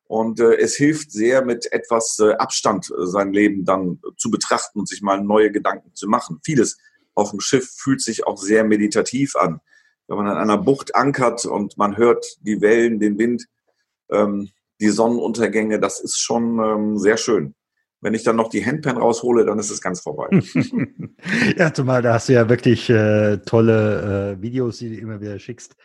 Und 0.06 0.40
äh, 0.40 0.56
es 0.56 0.76
hilft 0.76 1.12
sehr, 1.12 1.46
mit 1.46 1.72
etwas 1.72 2.18
äh, 2.20 2.34
Abstand 2.34 2.90
äh, 2.90 3.06
sein 3.06 3.32
Leben 3.32 3.64
dann 3.64 4.00
zu 4.18 4.32
betrachten 4.32 4.80
und 4.80 4.88
sich 4.88 5.02
mal 5.02 5.22
neue 5.22 5.52
Gedanken 5.52 5.94
zu 5.94 6.08
machen. 6.08 6.40
Vieles 6.44 6.78
auf 7.14 7.30
dem 7.32 7.40
Schiff 7.42 7.70
fühlt 7.78 8.02
sich 8.02 8.26
auch 8.26 8.38
sehr 8.38 8.64
meditativ 8.64 9.36
an. 9.36 9.60
Wenn 10.08 10.18
man 10.18 10.28
an 10.28 10.38
einer 10.38 10.58
Bucht 10.58 10.96
ankert 10.96 11.46
und 11.46 11.78
man 11.78 11.98
hört 11.98 12.26
die 12.42 12.62
Wellen, 12.62 13.00
den 13.00 13.20
Wind, 13.20 13.46
ähm, 14.10 14.50
die 14.80 14.90
Sonnenuntergänge, 14.90 15.80
das 15.80 16.00
ist 16.00 16.20
schon 16.20 16.60
ähm, 16.60 16.98
sehr 16.98 17.18
schön. 17.18 17.54
Wenn 18.02 18.14
ich 18.14 18.24
dann 18.24 18.38
noch 18.38 18.50
die 18.50 18.66
Handpan 18.66 18.98
raushole, 18.98 19.46
dann 19.46 19.60
ist 19.60 19.72
es 19.72 19.82
ganz 19.82 20.00
vorbei. 20.00 20.30
ja, 21.58 21.74
zumal 21.74 22.02
da 22.02 22.14
hast 22.14 22.30
du 22.30 22.34
ja 22.34 22.48
wirklich 22.48 22.90
äh, 22.90 23.38
tolle 23.40 24.38
äh, 24.38 24.42
Videos, 24.42 24.78
die 24.78 24.96
du 24.96 25.02
immer 25.02 25.20
wieder 25.20 25.38
schickst. 25.38 25.76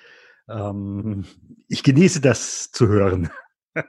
Ähm, 0.49 1.25
ich 1.69 1.83
genieße 1.83 2.21
das 2.21 2.71
zu 2.71 2.87
hören. 2.87 3.31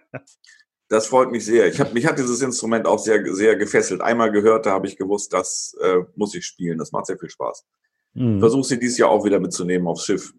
das 0.87 1.07
freut 1.07 1.31
mich 1.31 1.45
sehr. 1.45 1.67
Ich 1.67 1.79
hab, 1.79 1.93
mich 1.93 2.07
hat 2.07 2.17
dieses 2.17 2.41
Instrument 2.41 2.87
auch 2.87 2.99
sehr, 2.99 3.23
sehr 3.35 3.55
gefesselt. 3.57 4.01
Einmal 4.01 4.31
gehört, 4.31 4.65
da 4.65 4.71
habe 4.71 4.87
ich 4.87 4.97
gewusst, 4.97 5.31
das 5.33 5.75
äh, 5.81 5.99
muss 6.15 6.33
ich 6.33 6.45
spielen. 6.45 6.79
Das 6.79 6.91
macht 6.91 7.05
sehr 7.05 7.19
viel 7.19 7.29
Spaß. 7.29 7.63
Mhm. 8.13 8.39
Versuche 8.39 8.63
sie 8.63 8.79
dieses 8.79 8.97
Jahr 8.97 9.09
auch 9.09 9.23
wieder 9.23 9.39
mitzunehmen 9.39 9.87
aufs 9.87 10.05
Schiff. 10.05 10.33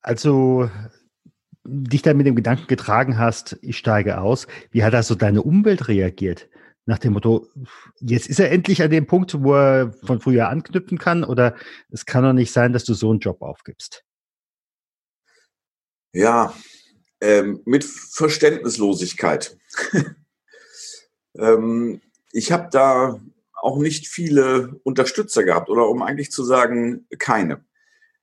Also 0.00 0.68
dich 1.72 2.02
dann 2.02 2.16
mit 2.18 2.26
dem 2.26 2.36
Gedanken 2.36 2.66
getragen 2.66 3.18
hast, 3.18 3.58
ich 3.62 3.78
steige 3.78 4.20
aus, 4.20 4.46
wie 4.70 4.84
hat 4.84 4.94
also 4.94 5.14
deine 5.14 5.42
Umwelt 5.42 5.88
reagiert? 5.88 6.48
Nach 6.84 6.98
dem 6.98 7.12
Motto, 7.12 7.48
jetzt 8.00 8.28
ist 8.28 8.40
er 8.40 8.50
endlich 8.50 8.82
an 8.82 8.90
dem 8.90 9.06
Punkt, 9.06 9.40
wo 9.42 9.54
er 9.54 9.92
von 10.04 10.20
früher 10.20 10.48
anknüpfen 10.48 10.98
kann, 10.98 11.24
oder 11.24 11.54
es 11.90 12.04
kann 12.04 12.24
doch 12.24 12.32
nicht 12.32 12.52
sein, 12.52 12.72
dass 12.72 12.84
du 12.84 12.94
so 12.94 13.10
einen 13.10 13.20
Job 13.20 13.40
aufgibst. 13.40 14.04
Ja, 16.12 16.54
ähm, 17.20 17.62
mit 17.64 17.84
Verständnislosigkeit. 17.84 19.56
ähm, 21.38 22.02
ich 22.32 22.52
habe 22.52 22.68
da 22.70 23.20
auch 23.54 23.78
nicht 23.78 24.08
viele 24.08 24.80
Unterstützer 24.82 25.44
gehabt, 25.44 25.70
oder 25.70 25.88
um 25.88 26.02
eigentlich 26.02 26.32
zu 26.32 26.44
sagen, 26.44 27.06
keine. 27.18 27.64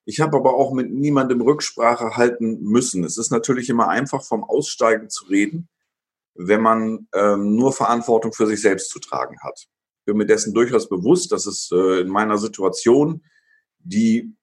Ich 0.09 0.21
habe 0.21 0.37
aber 0.37 0.55
auch 0.55 0.73
mit 0.73 0.89
niemandem 0.89 1.39
Rücksprache 1.39 2.17
halten 2.17 2.63
müssen. 2.63 3.03
Es 3.03 3.19
ist 3.19 3.29
natürlich 3.29 3.69
immer 3.69 3.89
einfach, 3.89 4.23
vom 4.23 4.43
Aussteigen 4.43 5.07
zu 5.11 5.25
reden, 5.25 5.69
wenn 6.33 6.61
man 6.61 7.07
ähm, 7.13 7.55
nur 7.55 7.73
Verantwortung 7.73 8.33
für 8.33 8.47
sich 8.47 8.59
selbst 8.59 8.89
zu 8.89 8.97
tragen 8.97 9.37
hat. 9.43 9.67
Ich 9.99 10.05
bin 10.05 10.17
mir 10.17 10.25
dessen 10.25 10.55
durchaus 10.55 10.89
bewusst, 10.89 11.31
dass 11.31 11.45
es 11.45 11.69
äh, 11.71 12.01
in 12.01 12.07
meiner 12.07 12.39
Situation, 12.39 13.21
die 13.77 14.33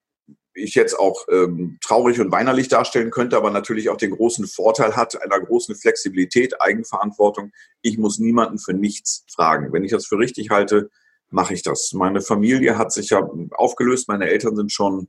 ich 0.55 0.77
jetzt 0.77 0.97
auch 0.97 1.27
ähm, 1.33 1.79
traurig 1.81 2.21
und 2.21 2.31
weinerlich 2.31 2.69
darstellen 2.69 3.11
könnte, 3.11 3.37
aber 3.37 3.51
natürlich 3.51 3.89
auch 3.89 3.97
den 3.97 4.13
großen 4.13 4.47
Vorteil 4.47 4.95
hat, 4.95 5.21
einer 5.21 5.41
großen 5.41 5.75
Flexibilität, 5.75 6.63
Eigenverantwortung. 6.63 7.51
Ich 7.83 7.99
muss 7.99 8.21
niemanden 8.21 8.61
für 8.61 8.73
nichts 8.73 9.25
fragen. 9.35 9.73
Wenn 9.73 9.83
ich 9.83 9.91
das 9.91 10.07
für 10.07 10.21
richtig 10.21 10.51
halte, 10.51 10.91
mache 11.29 11.55
ich 11.55 11.65
das. 11.65 11.93
Meine 11.93 12.21
Familie 12.21 12.79
hat 12.79 12.93
sich 12.93 13.11
ja 13.11 13.29
aufgelöst. 13.51 14.07
Meine 14.07 14.29
Eltern 14.29 14.55
sind 14.55 14.71
schon 14.71 15.09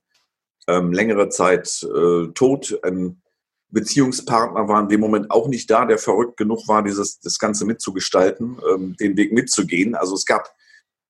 ähm, 0.67 0.91
längere 0.91 1.29
Zeit 1.29 1.83
äh, 1.83 2.27
tot. 2.33 2.79
Ein 2.83 3.21
Beziehungspartner 3.69 4.67
war 4.67 4.81
in 4.81 4.89
dem 4.89 4.99
Moment 4.99 5.31
auch 5.31 5.47
nicht 5.47 5.69
da, 5.69 5.85
der 5.85 5.97
verrückt 5.97 6.37
genug 6.37 6.67
war, 6.67 6.83
dieses 6.83 7.19
das 7.19 7.39
Ganze 7.39 7.65
mitzugestalten, 7.65 8.57
ähm, 8.69 8.95
den 8.97 9.17
Weg 9.17 9.33
mitzugehen. 9.33 9.95
Also 9.95 10.15
es 10.15 10.25
gab 10.25 10.53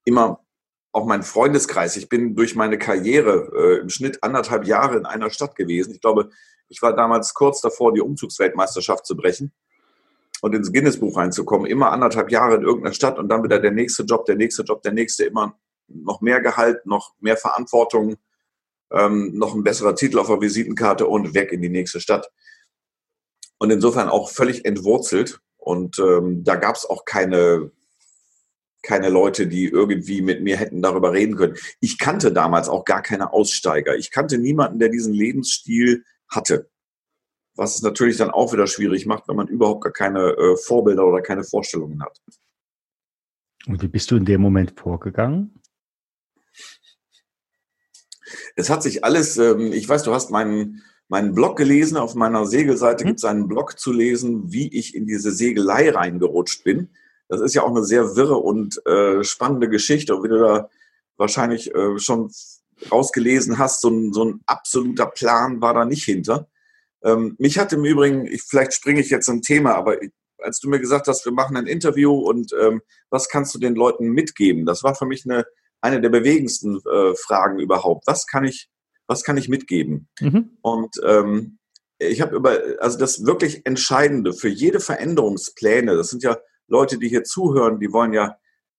immer 0.04 0.44
auch 0.92 1.06
mein 1.06 1.22
Freundeskreis. 1.22 1.96
Ich 1.96 2.08
bin 2.08 2.34
durch 2.34 2.56
meine 2.56 2.78
Karriere 2.78 3.50
äh, 3.54 3.80
im 3.80 3.88
Schnitt 3.88 4.22
anderthalb 4.22 4.66
Jahre 4.66 4.96
in 4.96 5.06
einer 5.06 5.30
Stadt 5.30 5.54
gewesen. 5.54 5.94
Ich 5.94 6.00
glaube, 6.00 6.30
ich 6.68 6.82
war 6.82 6.94
damals 6.94 7.34
kurz 7.34 7.60
davor, 7.60 7.92
die 7.92 8.00
Umzugsweltmeisterschaft 8.00 9.06
zu 9.06 9.16
brechen 9.16 9.52
und 10.40 10.54
ins 10.54 10.72
Guinness-Buch 10.72 11.16
reinzukommen. 11.16 11.66
Immer 11.66 11.92
anderthalb 11.92 12.30
Jahre 12.30 12.56
in 12.56 12.62
irgendeiner 12.62 12.94
Stadt 12.94 13.18
und 13.18 13.28
dann 13.28 13.42
wieder 13.42 13.58
der 13.58 13.70
nächste 13.70 14.02
Job, 14.04 14.24
der 14.26 14.36
nächste 14.36 14.62
Job, 14.62 14.82
der 14.82 14.92
nächste, 14.92 15.24
immer 15.24 15.58
noch 15.88 16.20
mehr 16.20 16.40
Gehalt, 16.40 16.84
noch 16.86 17.14
mehr 17.20 17.36
Verantwortung, 17.36 18.16
ähm, 18.92 19.32
noch 19.34 19.54
ein 19.54 19.64
besserer 19.64 19.94
Titel 19.94 20.18
auf 20.18 20.28
der 20.28 20.40
Visitenkarte 20.40 21.06
und 21.06 21.34
weg 21.34 21.52
in 21.52 21.62
die 21.62 21.68
nächste 21.68 22.00
Stadt. 22.00 22.30
Und 23.58 23.70
insofern 23.70 24.08
auch 24.08 24.30
völlig 24.30 24.64
entwurzelt. 24.64 25.40
Und 25.56 25.98
ähm, 25.98 26.44
da 26.44 26.56
gab 26.56 26.76
es 26.76 26.86
auch 26.86 27.04
keine, 27.04 27.72
keine 28.82 29.10
Leute, 29.10 29.46
die 29.46 29.66
irgendwie 29.66 30.22
mit 30.22 30.42
mir 30.42 30.56
hätten 30.56 30.80
darüber 30.80 31.12
reden 31.12 31.36
können. 31.36 31.56
Ich 31.80 31.98
kannte 31.98 32.32
damals 32.32 32.68
auch 32.68 32.84
gar 32.84 33.02
keine 33.02 33.32
Aussteiger. 33.32 33.96
Ich 33.96 34.10
kannte 34.10 34.38
niemanden, 34.38 34.78
der 34.78 34.88
diesen 34.88 35.12
Lebensstil 35.12 36.04
hatte. 36.28 36.70
Was 37.54 37.74
es 37.74 37.82
natürlich 37.82 38.16
dann 38.16 38.30
auch 38.30 38.52
wieder 38.52 38.68
schwierig 38.68 39.04
macht, 39.04 39.26
wenn 39.26 39.34
man 39.36 39.48
überhaupt 39.48 39.82
gar 39.82 39.92
keine 39.92 40.30
äh, 40.30 40.56
Vorbilder 40.56 41.04
oder 41.04 41.20
keine 41.20 41.42
Vorstellungen 41.42 42.02
hat. 42.02 42.16
Und 43.66 43.82
wie 43.82 43.88
bist 43.88 44.10
du 44.10 44.16
in 44.16 44.24
dem 44.24 44.40
Moment 44.40 44.78
vorgegangen? 44.78 45.57
Es 48.56 48.70
hat 48.70 48.82
sich 48.82 49.04
alles, 49.04 49.36
ähm, 49.38 49.72
ich 49.72 49.88
weiß, 49.88 50.02
du 50.02 50.12
hast 50.12 50.30
meinen, 50.30 50.82
meinen 51.08 51.34
Blog 51.34 51.56
gelesen. 51.56 51.96
Auf 51.96 52.14
meiner 52.14 52.46
Segelseite 52.46 53.04
mhm. 53.04 53.08
gibt 53.08 53.20
es 53.20 53.24
einen 53.24 53.48
Blog 53.48 53.78
zu 53.78 53.92
lesen, 53.92 54.52
wie 54.52 54.68
ich 54.76 54.94
in 54.94 55.06
diese 55.06 55.32
Segelei 55.32 55.90
reingerutscht 55.90 56.64
bin. 56.64 56.90
Das 57.28 57.40
ist 57.40 57.54
ja 57.54 57.62
auch 57.62 57.70
eine 57.70 57.84
sehr 57.84 58.16
wirre 58.16 58.36
und 58.36 58.84
äh, 58.86 59.22
spannende 59.22 59.68
Geschichte. 59.68 60.16
Und 60.16 60.24
wie 60.24 60.28
du 60.28 60.38
da 60.38 60.70
wahrscheinlich 61.16 61.74
äh, 61.74 61.98
schon 61.98 62.30
rausgelesen 62.90 63.58
hast, 63.58 63.80
so 63.80 63.90
ein, 63.90 64.12
so 64.12 64.24
ein 64.24 64.40
absoluter 64.46 65.06
Plan 65.06 65.60
war 65.60 65.74
da 65.74 65.84
nicht 65.84 66.04
hinter. 66.04 66.48
Ähm, 67.02 67.36
mich 67.38 67.58
hat 67.58 67.72
im 67.72 67.84
Übrigen, 67.84 68.26
ich, 68.26 68.42
vielleicht 68.42 68.74
springe 68.74 69.00
ich 69.00 69.10
jetzt 69.10 69.28
ein 69.28 69.42
Thema, 69.42 69.74
aber 69.74 70.02
ich, 70.02 70.10
als 70.38 70.60
du 70.60 70.68
mir 70.68 70.78
gesagt 70.78 71.08
hast, 71.08 71.24
wir 71.24 71.32
machen 71.32 71.56
ein 71.56 71.66
Interview 71.66 72.12
und 72.14 72.52
ähm, 72.60 72.80
was 73.10 73.28
kannst 73.28 73.54
du 73.54 73.58
den 73.58 73.74
Leuten 73.74 74.10
mitgeben? 74.10 74.66
Das 74.66 74.82
war 74.84 74.94
für 74.94 75.06
mich 75.06 75.24
eine 75.24 75.44
eine 75.80 76.00
der 76.00 76.08
bewegendsten 76.08 76.80
äh, 76.90 77.14
Fragen 77.14 77.58
überhaupt. 77.58 78.06
Was 78.06 78.26
kann 78.26 78.44
ich, 78.44 78.68
was 79.06 79.22
kann 79.22 79.36
ich 79.36 79.48
mitgeben? 79.48 80.08
Mhm. 80.20 80.50
Und 80.62 80.96
ähm, 81.04 81.58
ich 81.98 82.20
habe 82.20 82.36
über, 82.36 82.58
also 82.80 82.98
das 82.98 83.24
wirklich 83.24 83.66
Entscheidende 83.66 84.32
für 84.32 84.48
jede 84.48 84.80
Veränderungspläne, 84.80 85.96
das 85.96 86.10
sind 86.10 86.22
ja 86.22 86.38
Leute, 86.68 86.98
die 86.98 87.08
hier 87.08 87.24
zuhören, 87.24 87.80
die 87.80 87.92
wollen 87.92 88.12
ja 88.12 88.36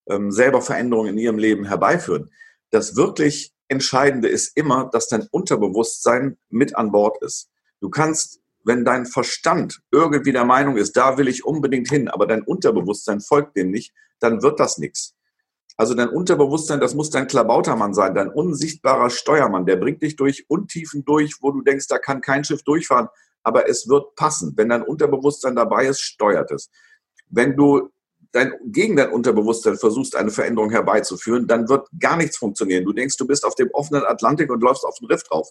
ähm, 0.09 0.31
selber 0.31 0.61
Veränderungen 0.61 1.13
in 1.13 1.17
ihrem 1.17 1.37
Leben 1.37 1.65
herbeiführen. 1.65 2.29
Das 2.71 2.95
wirklich 2.95 3.53
Entscheidende 3.67 4.27
ist 4.27 4.55
immer, 4.57 4.89
dass 4.91 5.07
dein 5.07 5.27
Unterbewusstsein 5.31 6.37
mit 6.49 6.75
an 6.75 6.91
Bord 6.91 7.21
ist. 7.21 7.49
Du 7.81 7.89
kannst, 7.89 8.41
wenn 8.63 8.83
dein 8.83 9.05
Verstand 9.05 9.79
irgendwie 9.91 10.31
der 10.31 10.45
Meinung 10.45 10.77
ist, 10.77 10.97
da 10.97 11.17
will 11.17 11.27
ich 11.27 11.45
unbedingt 11.45 11.89
hin, 11.89 12.07
aber 12.07 12.25
dein 12.25 12.41
Unterbewusstsein 12.41 13.21
folgt 13.21 13.55
dem 13.55 13.71
nicht, 13.71 13.93
dann 14.19 14.41
wird 14.41 14.59
das 14.59 14.77
nichts. 14.77 15.15
Also 15.79 15.93
dein 15.93 16.09
Unterbewusstsein, 16.09 16.81
das 16.81 16.93
muss 16.93 17.09
dein 17.09 17.27
Klabautermann 17.27 17.93
sein, 17.93 18.13
dein 18.13 18.27
unsichtbarer 18.27 19.09
Steuermann, 19.09 19.65
der 19.65 19.77
bringt 19.77 20.01
dich 20.01 20.17
durch 20.17 20.43
Untiefen 20.49 21.05
durch, 21.05 21.37
wo 21.39 21.51
du 21.51 21.61
denkst, 21.61 21.87
da 21.87 21.99
kann 21.99 22.19
kein 22.19 22.43
Schiff 22.43 22.63
durchfahren, 22.63 23.07
aber 23.43 23.69
es 23.69 23.87
wird 23.87 24.13
passen. 24.15 24.51
Wenn 24.57 24.67
dein 24.67 24.81
Unterbewusstsein 24.83 25.55
dabei 25.55 25.85
ist, 25.85 26.01
steuert 26.01 26.51
es. 26.51 26.69
Wenn 27.29 27.55
du 27.55 27.91
dein, 28.33 28.55
gegen 28.65 28.97
dein 28.97 29.13
Unterbewusstsein 29.13 29.77
versuchst, 29.77 30.17
eine 30.17 30.31
Veränderung 30.31 30.69
herbeizuführen, 30.69 31.47
dann 31.47 31.69
wird 31.69 31.87
gar 31.97 32.17
nichts 32.17 32.35
funktionieren. 32.35 32.83
Du 32.83 32.91
denkst, 32.91 33.15
du 33.15 33.25
bist 33.25 33.45
auf 33.45 33.55
dem 33.55 33.69
offenen 33.71 34.03
Atlantik 34.03 34.51
und 34.51 34.61
läufst 34.61 34.83
auf 34.83 34.99
den 34.99 35.07
Riff 35.07 35.23
drauf. 35.23 35.49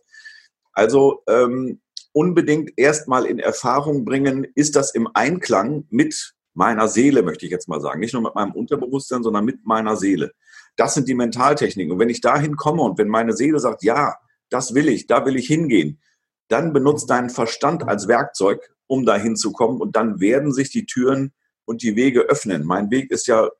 Also 0.74 1.22
ähm, 1.26 1.80
unbedingt 2.12 2.72
erstmal 2.76 3.24
in 3.24 3.38
Erfahrung 3.38 4.04
bringen, 4.04 4.46
ist 4.54 4.76
das 4.76 4.94
im 4.94 5.08
Einklang 5.14 5.86
mit 5.88 6.34
meiner 6.58 6.88
Seele, 6.88 7.22
möchte 7.22 7.46
ich 7.46 7.52
jetzt 7.52 7.68
mal 7.68 7.80
sagen. 7.80 8.00
Nicht 8.00 8.12
nur 8.12 8.22
mit 8.22 8.34
meinem 8.34 8.50
Unterbewusstsein, 8.50 9.22
sondern 9.22 9.44
mit 9.44 9.64
meiner 9.64 9.96
Seele. 9.96 10.32
Das 10.76 10.92
sind 10.92 11.08
die 11.08 11.14
Mentaltechniken. 11.14 11.92
Und 11.92 12.00
wenn 12.00 12.08
ich 12.08 12.20
dahin 12.20 12.56
komme 12.56 12.82
und 12.82 12.98
wenn 12.98 13.08
meine 13.08 13.32
Seele 13.32 13.60
sagt, 13.60 13.84
ja, 13.84 14.16
das 14.50 14.74
will 14.74 14.88
ich, 14.88 15.06
da 15.06 15.24
will 15.24 15.36
ich 15.36 15.46
hingehen, 15.46 16.00
dann 16.48 16.72
benutzt 16.72 17.08
deinen 17.10 17.30
Verstand 17.30 17.86
als 17.86 18.08
Werkzeug, 18.08 18.74
um 18.88 19.06
dahin 19.06 19.36
zu 19.36 19.52
kommen. 19.52 19.80
Und 19.80 19.94
dann 19.94 20.18
werden 20.20 20.52
sich 20.52 20.70
die 20.70 20.84
Türen 20.84 21.32
und 21.64 21.82
die 21.82 21.94
Wege 21.94 22.22
öffnen. 22.22 22.66
Mein 22.66 22.90
Weg 22.90 23.12
ist 23.12 23.28
ja 23.28 23.46
äh, 23.46 23.50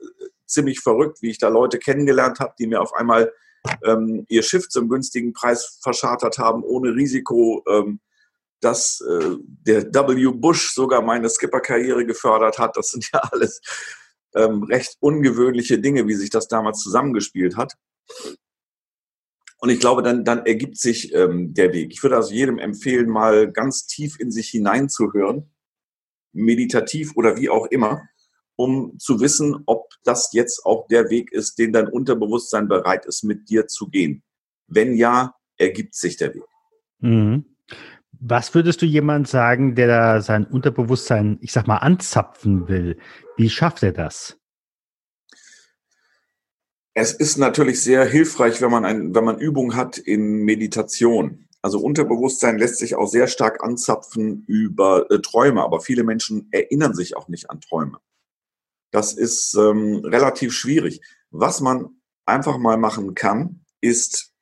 ziemlich 0.47 0.81
verrückt, 0.81 1.23
wie 1.23 1.31
ich 1.31 1.39
da 1.39 1.49
Leute 1.49 1.79
kennengelernt 1.79 2.41
habe, 2.41 2.55
die 2.59 2.67
mir 2.67 2.83
auf 2.83 2.95
einmal 2.95 3.33
ähm, 3.85 4.27
ihr 4.29 4.43
Schiff 4.43 4.69
zum 4.69 4.89
günstigen 4.89 5.33
Preis 5.33 5.79
verschartert 5.83 6.39
haben, 6.39 6.65
ohne 6.65 6.95
Risiko. 6.97 7.63
Ähm, 7.69 8.01
dass 8.61 9.01
äh, 9.01 9.37
der 9.41 9.93
W. 9.93 10.33
Bush 10.33 10.75
sogar 10.75 11.03
meine 11.03 11.29
Skipper-Karriere 11.29 12.05
gefördert 12.07 12.59
hat. 12.59 12.77
Das 12.77 12.89
sind 12.89 13.09
ja 13.13 13.21
alles 13.31 13.61
ähm, 14.35 14.63
recht 14.65 14.97
ungewöhnliche 15.01 15.79
Dinge, 15.79 16.07
wie 16.07 16.15
sich 16.15 16.31
das 16.31 16.49
damals 16.49 16.81
zusammengespielt 16.81 17.57
hat. 17.57 17.75
Und 19.61 19.71
ich 19.71 19.81
glaube, 19.81 20.03
dann, 20.03 20.25
dann 20.25 20.47
ergibt 20.47 20.79
sich 20.79 21.13
ähm, 21.15 21.53
der 21.53 21.73
Weg. 21.73 21.93
Ich 21.93 22.03
würde 22.03 22.17
also 22.17 22.33
jedem 22.33 22.59
empfehlen, 22.59 23.09
mal 23.09 23.51
ganz 23.51 23.87
tief 23.87 24.21
in 24.21 24.31
sich 24.31 24.49
hineinzuhören, 24.51 25.51
meditativ 26.33 27.17
oder 27.17 27.37
wie 27.37 27.51
auch 27.51 27.67
immer, 27.67 28.09
um 28.55 28.99
zu 28.99 29.21
wissen, 29.21 29.63
ob 29.67 29.89
das 30.05 30.33
jetzt 30.33 30.65
auch 30.65 30.87
der 30.87 31.11
Weg 31.11 31.33
ist, 31.33 31.59
den 31.59 31.73
dein 31.73 31.89
Unterbewusstsein 31.89 32.69
bereit 32.69 33.07
ist, 33.07 33.25
mit 33.25 33.49
dir 33.49 33.67
zu 33.67 33.89
gehen. 33.89 34.23
Wenn 34.69 34.95
ja, 34.95 35.35
ergibt 35.57 35.95
sich 35.95 36.17
der 36.17 36.35
Weg. 36.35 36.45
Mhm. 37.01 37.45
Was 38.21 38.55
würdest 38.55 38.83
du 38.83 38.87
jemand 38.87 39.29
sagen, 39.29 39.75
der 39.75 39.87
da 39.87 40.21
sein 40.21 40.45
Unterbewusstsein, 40.45 41.39
ich 41.41 41.53
sag 41.53 41.67
mal, 41.67 41.77
anzapfen 41.77 42.69
will? 42.69 42.99
Wie 43.37 43.49
schafft 43.49 43.83
er 43.83 43.93
das? 43.93 44.37
Es 46.95 47.13
ist 47.13 47.37
natürlich 47.39 47.81
sehr 47.81 48.05
hilfreich, 48.05 48.61
wenn 48.61 48.73
man, 48.73 48.85
ein, 48.85 49.15
wenn 49.15 49.25
man 49.25 49.39
Übung 49.39 49.77
hat 49.77 49.99
in 49.99 50.43
Meditation. 50.45 51.49
Also 51.63 51.79
Unterbewusstsein 51.79 52.59
lässt 52.59 52.79
sich 52.79 52.97
auch 52.97 53.07
sehr 53.07 53.29
stark 53.29 53.63
anzapfen 53.63 54.45
über 54.49 55.09
äh, 55.11 55.21
Träume, 55.21 55.63
aber 55.63 55.81
viele 55.81 56.03
Menschen 56.03 56.49
erinnern 56.51 56.95
sich 56.95 57.17
auch 57.17 57.29
nicht 57.29 57.51
an 57.51 57.61
Träume. 57.61 57.99
Das 58.91 59.13
ist 59.13 59.55
ähm, 59.55 60.03
relativ 60.05 60.53
schwierig. 60.53 61.01
Was 61.31 61.61
man 61.61 62.01
einfach 62.27 62.59
mal 62.59 62.79
machen 62.79 63.15
kann, 63.15 63.65
ist 63.81 64.33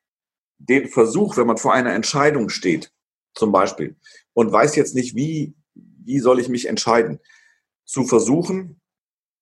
den 0.57 0.87
Versuch, 0.87 1.37
wenn 1.37 1.47
man 1.47 1.57
vor 1.57 1.73
einer 1.73 1.93
Entscheidung 1.93 2.49
steht, 2.49 2.91
zum 3.37 3.51
Beispiel, 3.51 3.95
und 4.33 4.51
weiß 4.51 4.75
jetzt 4.75 4.95
nicht, 4.95 5.15
wie, 5.15 5.55
wie 5.75 6.19
soll 6.19 6.39
ich 6.39 6.49
mich 6.49 6.67
entscheiden, 6.67 7.19
zu 7.85 8.03
versuchen, 8.03 8.81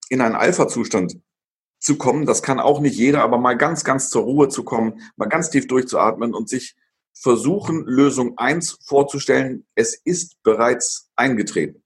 in 0.09 0.21
einen 0.21 0.35
Alpha-Zustand 0.35 1.19
zu 1.79 1.97
kommen. 1.97 2.25
Das 2.25 2.43
kann 2.43 2.59
auch 2.59 2.79
nicht 2.79 2.95
jeder, 2.95 3.23
aber 3.23 3.37
mal 3.37 3.57
ganz, 3.57 3.83
ganz 3.83 4.09
zur 4.09 4.23
Ruhe 4.23 4.49
zu 4.49 4.63
kommen, 4.63 5.01
mal 5.15 5.27
ganz 5.27 5.49
tief 5.49 5.67
durchzuatmen 5.67 6.33
und 6.33 6.49
sich 6.49 6.75
versuchen, 7.13 7.85
Lösung 7.85 8.37
eins 8.37 8.77
vorzustellen. 8.85 9.65
Es 9.75 9.95
ist 9.95 10.41
bereits 10.43 11.11
eingetreten. 11.15 11.83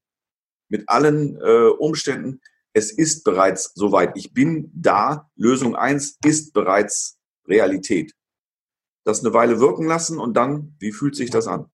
Mit 0.68 0.88
allen 0.88 1.36
äh, 1.36 1.68
Umständen. 1.68 2.40
Es 2.72 2.92
ist 2.92 3.24
bereits 3.24 3.72
soweit. 3.74 4.16
Ich 4.16 4.32
bin 4.32 4.70
da. 4.74 5.30
Lösung 5.36 5.76
eins 5.76 6.18
ist 6.24 6.52
bereits 6.52 7.18
Realität. 7.46 8.14
Das 9.04 9.24
eine 9.24 9.32
Weile 9.32 9.60
wirken 9.60 9.86
lassen 9.86 10.18
und 10.18 10.34
dann, 10.34 10.76
wie 10.78 10.92
fühlt 10.92 11.16
sich 11.16 11.30
das 11.30 11.46
an? 11.46 11.70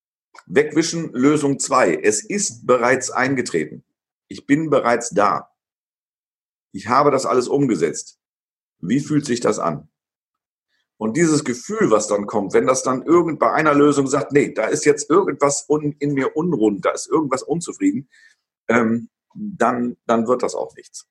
Wegwischen, 0.46 1.12
Lösung 1.12 1.58
zwei. 1.58 1.94
Es 1.94 2.24
ist 2.24 2.66
bereits 2.66 3.10
eingetreten. 3.10 3.84
Ich 4.28 4.46
bin 4.46 4.70
bereits 4.70 5.10
da. 5.10 5.50
Ich 6.72 6.88
habe 6.88 7.10
das 7.10 7.26
alles 7.26 7.48
umgesetzt. 7.48 8.18
Wie 8.80 9.00
fühlt 9.00 9.24
sich 9.24 9.40
das 9.40 9.58
an? 9.58 9.88
Und 10.98 11.16
dieses 11.16 11.44
Gefühl, 11.44 11.90
was 11.90 12.08
dann 12.08 12.26
kommt, 12.26 12.54
wenn 12.54 12.66
das 12.66 12.82
dann 12.82 13.02
irgend 13.02 13.38
bei 13.38 13.52
einer 13.52 13.74
Lösung 13.74 14.06
sagt, 14.06 14.32
nee, 14.32 14.52
da 14.52 14.66
ist 14.66 14.84
jetzt 14.84 15.10
irgendwas 15.10 15.66
in 15.98 16.14
mir 16.14 16.36
unrund, 16.36 16.84
da 16.84 16.90
ist 16.90 17.08
irgendwas 17.08 17.42
unzufrieden, 17.42 18.08
ähm, 18.68 19.10
dann, 19.34 19.96
dann 20.06 20.26
wird 20.26 20.42
das 20.42 20.54
auch 20.54 20.74
nichts. 20.74 21.06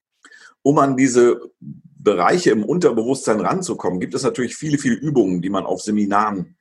Um 0.63 0.79
an 0.79 0.97
diese 0.97 1.39
Bereiche 1.59 2.49
im 2.49 2.65
Unterbewusstsein 2.65 3.39
ranzukommen, 3.39 3.99
gibt 3.99 4.15
es 4.15 4.23
natürlich 4.23 4.55
viele, 4.55 4.79
viele 4.79 4.95
Übungen, 4.95 5.41
die 5.41 5.49
man 5.49 5.65
auf 5.65 5.81
Seminaren 5.81 6.57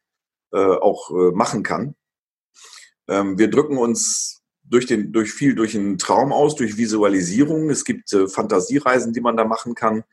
äh, 0.53 0.59
auch 0.59 1.11
äh, 1.11 1.33
machen 1.33 1.63
kann. 1.63 1.95
Ähm, 3.09 3.39
wir 3.39 3.51
drücken 3.51 3.79
uns 3.79 4.43
durch, 4.65 4.87
den, 4.87 5.13
durch 5.13 5.33
viel 5.33 5.55
durch 5.55 5.77
einen 5.77 5.99
Traum 5.99 6.33
aus, 6.33 6.55
durch 6.55 6.77
Visualisierung. 6.77 7.71
Es 7.71 7.85
gibt 7.85 8.13
äh, 8.13 8.29
Fantasiereisen, 8.29 9.13
die 9.13 9.21
man 9.21 9.37
da 9.37 9.45
machen 9.45 9.75
kann. 9.75 10.05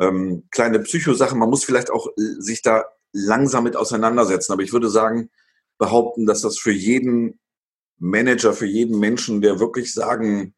Ähm, 0.00 0.44
kleine 0.50 0.80
Psychosachen. 0.80 1.38
Man 1.38 1.50
muss 1.50 1.64
vielleicht 1.64 1.90
auch 1.90 2.06
äh, 2.08 2.40
sich 2.40 2.62
da 2.62 2.84
langsam 3.12 3.64
mit 3.64 3.76
auseinandersetzen. 3.76 4.52
Aber 4.52 4.62
ich 4.62 4.72
würde 4.72 4.88
sagen, 4.88 5.30
behaupten, 5.78 6.26
dass 6.26 6.42
das 6.42 6.58
für 6.58 6.72
jeden 6.72 7.40
Manager, 7.98 8.52
für 8.52 8.66
jeden 8.66 8.98
Menschen, 8.98 9.40
der 9.40 9.58
wirklich 9.58 9.92
sagen 9.92 10.54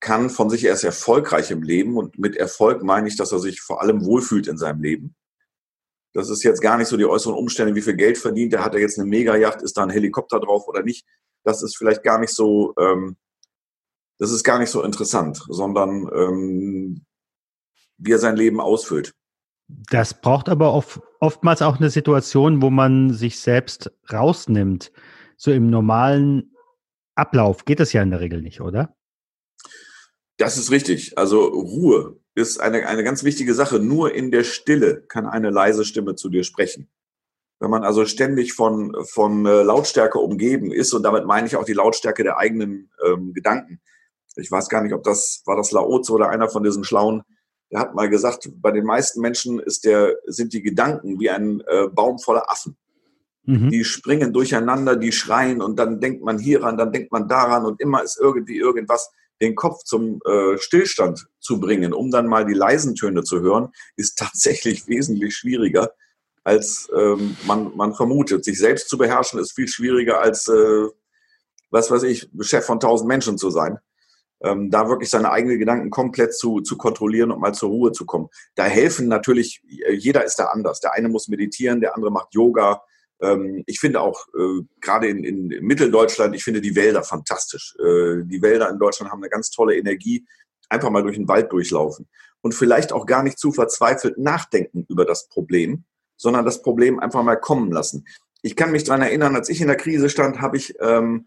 kann 0.00 0.28
von 0.28 0.50
sich, 0.50 0.64
er 0.64 0.74
ist 0.74 0.84
erfolgreich 0.84 1.50
im 1.50 1.62
Leben. 1.62 1.96
Und 1.96 2.18
mit 2.18 2.36
Erfolg 2.36 2.82
meine 2.82 3.08
ich, 3.08 3.16
dass 3.16 3.32
er 3.32 3.38
sich 3.38 3.60
vor 3.60 3.80
allem 3.80 4.04
wohlfühlt 4.04 4.48
in 4.48 4.58
seinem 4.58 4.82
Leben. 4.82 5.14
Das 6.14 6.30
ist 6.30 6.42
jetzt 6.42 6.62
gar 6.62 6.78
nicht 6.78 6.88
so 6.88 6.96
die 6.96 7.04
äußeren 7.04 7.36
Umstände, 7.36 7.74
wie 7.74 7.82
viel 7.82 7.96
Geld 7.96 8.16
verdient 8.16 8.54
er, 8.54 8.64
hat 8.64 8.74
er 8.74 8.80
jetzt 8.80 8.98
eine 8.98 9.08
Mega-Yacht, 9.08 9.62
ist 9.62 9.76
da 9.76 9.82
ein 9.82 9.90
Helikopter 9.90 10.40
drauf 10.40 10.66
oder 10.68 10.82
nicht 10.82 11.04
das 11.44 11.62
ist 11.62 11.76
vielleicht 11.76 12.02
gar 12.02 12.18
nicht 12.18 12.34
so, 12.34 12.74
ähm, 12.78 13.16
das 14.18 14.32
ist 14.32 14.42
gar 14.42 14.58
nicht 14.58 14.70
so 14.70 14.82
interessant, 14.82 15.44
sondern 15.48 16.08
ähm, 16.14 17.04
wie 17.98 18.12
er 18.12 18.18
sein 18.18 18.36
Leben 18.36 18.60
ausfüllt. 18.60 19.14
Das 19.68 20.20
braucht 20.20 20.48
aber 20.48 20.74
oft, 20.74 21.00
oftmals 21.20 21.62
auch 21.62 21.78
eine 21.78 21.90
Situation, 21.90 22.60
wo 22.60 22.70
man 22.70 23.12
sich 23.12 23.38
selbst 23.38 23.92
rausnimmt. 24.12 24.92
So 25.36 25.52
im 25.52 25.70
normalen 25.70 26.54
Ablauf 27.14 27.64
geht 27.64 27.80
das 27.80 27.92
ja 27.92 28.02
in 28.02 28.10
der 28.10 28.20
Regel 28.20 28.42
nicht, 28.42 28.60
oder? 28.60 28.94
Das 30.36 30.58
ist 30.58 30.70
richtig. 30.70 31.16
Also 31.16 31.44
Ruhe 31.44 32.20
ist 32.34 32.58
eine, 32.58 32.86
eine 32.86 33.04
ganz 33.04 33.24
wichtige 33.24 33.54
Sache. 33.54 33.78
Nur 33.78 34.14
in 34.14 34.30
der 34.30 34.44
Stille 34.44 35.02
kann 35.08 35.26
eine 35.26 35.50
leise 35.50 35.84
Stimme 35.84 36.16
zu 36.16 36.28
dir 36.28 36.44
sprechen. 36.44 36.88
Wenn 37.60 37.70
man 37.70 37.84
also 37.84 38.04
ständig 38.04 38.52
von, 38.52 38.94
von 39.04 39.46
äh, 39.46 39.62
Lautstärke 39.62 40.18
umgeben 40.18 40.72
ist, 40.72 40.92
und 40.92 41.02
damit 41.04 41.24
meine 41.24 41.46
ich 41.46 41.56
auch 41.56 41.64
die 41.64 41.72
Lautstärke 41.72 42.24
der 42.24 42.36
eigenen 42.36 42.90
ähm, 43.04 43.32
Gedanken. 43.32 43.80
Ich 44.36 44.50
weiß 44.50 44.68
gar 44.68 44.82
nicht, 44.82 44.92
ob 44.92 45.04
das, 45.04 45.42
war 45.46 45.56
das 45.56 45.70
Laozi 45.70 46.10
oder 46.10 46.28
einer 46.28 46.48
von 46.48 46.64
diesen 46.64 46.82
Schlauen, 46.82 47.22
der 47.70 47.80
hat 47.80 47.94
mal 47.94 48.08
gesagt, 48.08 48.50
bei 48.56 48.72
den 48.72 48.84
meisten 48.84 49.20
Menschen 49.20 49.58
ist 49.60 49.84
der, 49.84 50.16
sind 50.26 50.52
die 50.52 50.62
Gedanken 50.62 51.18
wie 51.20 51.30
ein 51.30 51.60
äh, 51.66 51.88
Baum 51.88 52.18
voller 52.18 52.50
Affen. 52.50 52.76
Mhm. 53.44 53.70
Die 53.70 53.84
springen 53.84 54.32
durcheinander, 54.32 54.96
die 54.96 55.12
schreien 55.12 55.62
und 55.62 55.78
dann 55.78 56.00
denkt 56.00 56.22
man 56.22 56.38
hieran, 56.38 56.76
dann 56.76 56.92
denkt 56.92 57.12
man 57.12 57.28
daran 57.28 57.64
und 57.64 57.80
immer 57.80 58.02
ist 58.02 58.18
irgendwie 58.20 58.58
irgendwas. 58.58 59.10
Den 59.40 59.54
Kopf 59.54 59.84
zum 59.84 60.20
äh, 60.24 60.56
Stillstand 60.58 61.26
zu 61.44 61.60
bringen, 61.60 61.92
um 61.92 62.10
dann 62.10 62.26
mal 62.26 62.44
die 62.44 62.54
leisen 62.54 62.94
Töne 62.94 63.22
zu 63.22 63.40
hören, 63.40 63.68
ist 63.96 64.18
tatsächlich 64.18 64.88
wesentlich 64.88 65.36
schwieriger, 65.36 65.92
als 66.42 66.90
ähm, 66.96 67.36
man, 67.46 67.76
man 67.76 67.94
vermutet. 67.94 68.44
Sich 68.44 68.58
selbst 68.58 68.88
zu 68.88 68.98
beherrschen 68.98 69.38
ist 69.38 69.52
viel 69.52 69.68
schwieriger 69.68 70.20
als, 70.20 70.48
äh, 70.48 70.88
was 71.70 71.90
weiß 71.90 72.02
ich, 72.04 72.28
Chef 72.40 72.64
von 72.64 72.80
tausend 72.80 73.08
Menschen 73.08 73.38
zu 73.38 73.50
sein. 73.50 73.78
Ähm, 74.42 74.70
da 74.70 74.88
wirklich 74.88 75.08
seine 75.08 75.30
eigenen 75.30 75.58
Gedanken 75.58 75.90
komplett 75.90 76.34
zu, 76.34 76.60
zu 76.60 76.76
kontrollieren 76.76 77.30
und 77.30 77.40
mal 77.40 77.54
zur 77.54 77.70
Ruhe 77.70 77.92
zu 77.92 78.04
kommen. 78.04 78.28
Da 78.56 78.64
helfen 78.64 79.08
natürlich, 79.08 79.62
jeder 79.90 80.24
ist 80.24 80.38
da 80.38 80.46
anders. 80.46 80.80
Der 80.80 80.92
eine 80.92 81.08
muss 81.08 81.28
meditieren, 81.28 81.80
der 81.80 81.94
andere 81.94 82.10
macht 82.10 82.34
Yoga. 82.34 82.82
Ähm, 83.22 83.62
ich 83.66 83.80
finde 83.80 84.00
auch, 84.00 84.26
äh, 84.38 84.62
gerade 84.80 85.08
in, 85.08 85.24
in 85.24 85.64
Mitteldeutschland, 85.64 86.34
ich 86.34 86.44
finde 86.44 86.60
die 86.60 86.76
Wälder 86.76 87.02
fantastisch. 87.02 87.74
Äh, 87.78 88.24
die 88.24 88.42
Wälder 88.42 88.68
in 88.68 88.78
Deutschland 88.78 89.10
haben 89.10 89.22
eine 89.22 89.30
ganz 89.30 89.50
tolle 89.50 89.76
Energie. 89.76 90.26
Einfach 90.74 90.90
mal 90.90 91.02
durch 91.02 91.16
den 91.16 91.28
Wald 91.28 91.52
durchlaufen 91.52 92.08
und 92.40 92.54
vielleicht 92.54 92.92
auch 92.92 93.06
gar 93.06 93.22
nicht 93.22 93.38
zu 93.38 93.52
verzweifelt 93.52 94.18
nachdenken 94.18 94.84
über 94.88 95.04
das 95.04 95.28
Problem, 95.28 95.84
sondern 96.16 96.44
das 96.44 96.62
Problem 96.62 96.98
einfach 96.98 97.22
mal 97.22 97.36
kommen 97.36 97.70
lassen. 97.70 98.06
Ich 98.42 98.56
kann 98.56 98.72
mich 98.72 98.84
daran 98.84 99.02
erinnern, 99.02 99.36
als 99.36 99.48
ich 99.48 99.60
in 99.60 99.68
der 99.68 99.76
Krise 99.76 100.10
stand, 100.10 100.40
habe 100.40 100.56
ich 100.56 100.74
ähm, 100.80 101.26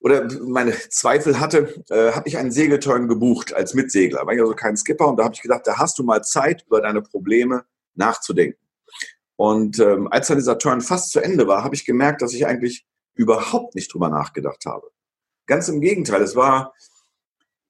oder 0.00 0.28
meine 0.42 0.72
Zweifel 0.72 1.38
hatte, 1.38 1.82
äh, 1.88 2.12
habe 2.12 2.28
ich 2.28 2.36
einen 2.36 2.50
Segelturn 2.50 3.06
gebucht 3.06 3.54
als 3.54 3.74
Mitsegler. 3.74 4.26
War 4.26 4.34
ich 4.34 4.40
also 4.40 4.54
kein 4.54 4.76
Skipper 4.76 5.06
und 5.06 5.16
da 5.16 5.24
habe 5.24 5.34
ich 5.34 5.42
gedacht, 5.42 5.62
da 5.64 5.78
hast 5.78 5.98
du 5.98 6.02
mal 6.02 6.22
Zeit, 6.22 6.64
über 6.66 6.80
deine 6.80 7.02
Probleme 7.02 7.64
nachzudenken. 7.94 8.58
Und 9.36 9.78
ähm, 9.78 10.08
als 10.10 10.26
dann 10.26 10.38
dieser 10.38 10.58
Turn 10.58 10.80
fast 10.80 11.12
zu 11.12 11.20
Ende 11.20 11.46
war, 11.46 11.64
habe 11.64 11.74
ich 11.74 11.84
gemerkt, 11.84 12.20
dass 12.20 12.34
ich 12.34 12.46
eigentlich 12.46 12.84
überhaupt 13.14 13.74
nicht 13.74 13.92
drüber 13.92 14.08
nachgedacht 14.08 14.66
habe. 14.66 14.90
Ganz 15.46 15.68
im 15.68 15.80
Gegenteil, 15.80 16.22
es 16.22 16.36
war 16.36 16.74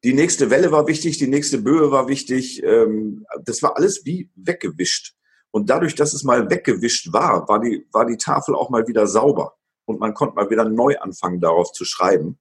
die 0.04 0.14
nächste 0.14 0.50
Welle 0.50 0.72
war 0.72 0.86
wichtig, 0.86 1.18
die 1.18 1.28
nächste 1.28 1.58
Böe 1.58 1.90
war 1.90 2.08
wichtig. 2.08 2.62
Ähm, 2.64 3.24
das 3.44 3.62
war 3.62 3.76
alles 3.76 4.04
wie 4.04 4.30
weggewischt. 4.34 5.14
Und 5.50 5.70
dadurch, 5.70 5.94
dass 5.94 6.14
es 6.14 6.24
mal 6.24 6.50
weggewischt 6.50 7.12
war, 7.12 7.48
war 7.48 7.60
die, 7.60 7.86
war 7.92 8.06
die 8.06 8.16
Tafel 8.16 8.54
auch 8.54 8.70
mal 8.70 8.88
wieder 8.88 9.06
sauber. 9.06 9.56
Und 9.84 10.00
man 10.00 10.14
konnte 10.14 10.34
mal 10.34 10.50
wieder 10.50 10.68
neu 10.68 10.98
anfangen, 10.98 11.40
darauf 11.40 11.72
zu 11.72 11.84
schreiben. 11.84 12.38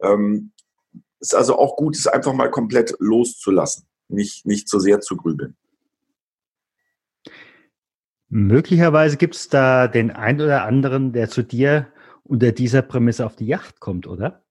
Ähm, 0.00 0.52
ist 1.20 1.34
also 1.34 1.58
auch 1.58 1.76
gut, 1.76 1.96
es 1.96 2.06
einfach 2.06 2.32
mal 2.32 2.50
komplett 2.50 2.94
loszulassen, 2.98 3.86
nicht, 4.08 4.46
nicht 4.46 4.68
zu 4.68 4.78
sehr 4.78 5.00
zu 5.00 5.16
grübeln. 5.16 5.56
Möglicherweise 8.28 9.16
gibt 9.16 9.34
es 9.34 9.48
da 9.48 9.88
den 9.88 10.10
einen 10.10 10.40
oder 10.42 10.64
anderen, 10.64 11.12
der 11.12 11.30
zu 11.30 11.42
dir 11.42 11.90
unter 12.24 12.52
dieser 12.52 12.82
Prämisse 12.82 13.24
auf 13.24 13.36
die 13.36 13.46
Yacht 13.46 13.80
kommt, 13.80 14.06
oder? 14.06 14.44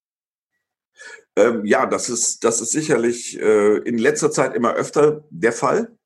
Ähm, 1.35 1.65
ja, 1.65 1.85
das 1.85 2.09
ist, 2.09 2.43
das 2.43 2.61
ist 2.61 2.71
sicherlich 2.71 3.39
äh, 3.39 3.77
in 3.79 3.97
letzter 3.97 4.31
Zeit 4.31 4.55
immer 4.55 4.73
öfter 4.73 5.23
der 5.29 5.53
Fall. 5.53 5.97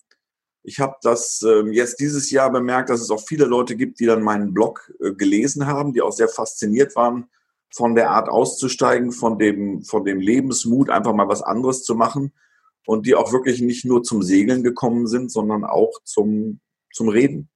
Ich 0.63 0.79
habe 0.79 0.95
das 1.01 1.41
ähm, 1.41 1.71
jetzt 1.71 1.99
dieses 1.99 2.29
Jahr 2.29 2.51
bemerkt, 2.51 2.89
dass 2.89 3.01
es 3.01 3.09
auch 3.09 3.23
viele 3.25 3.45
Leute 3.45 3.75
gibt, 3.75 3.99
die 3.99 4.05
dann 4.05 4.21
meinen 4.21 4.53
Blog 4.53 4.91
äh, 4.99 5.11
gelesen 5.13 5.65
haben, 5.65 5.93
die 5.93 6.01
auch 6.01 6.11
sehr 6.11 6.27
fasziniert 6.27 6.95
waren 6.95 7.29
von 7.73 7.95
der 7.95 8.11
Art 8.11 8.29
auszusteigen, 8.29 9.11
von 9.11 9.39
dem, 9.39 9.83
von 9.83 10.03
dem 10.03 10.19
Lebensmut, 10.19 10.89
einfach 10.89 11.13
mal 11.13 11.29
was 11.29 11.41
anderes 11.41 11.83
zu 11.83 11.95
machen 11.95 12.33
und 12.85 13.05
die 13.05 13.15
auch 13.15 13.31
wirklich 13.31 13.61
nicht 13.61 13.85
nur 13.85 14.03
zum 14.03 14.21
Segeln 14.21 14.63
gekommen 14.63 15.07
sind, 15.07 15.31
sondern 15.31 15.63
auch 15.63 15.99
zum, 16.03 16.59
zum 16.93 17.09
Reden. 17.09 17.49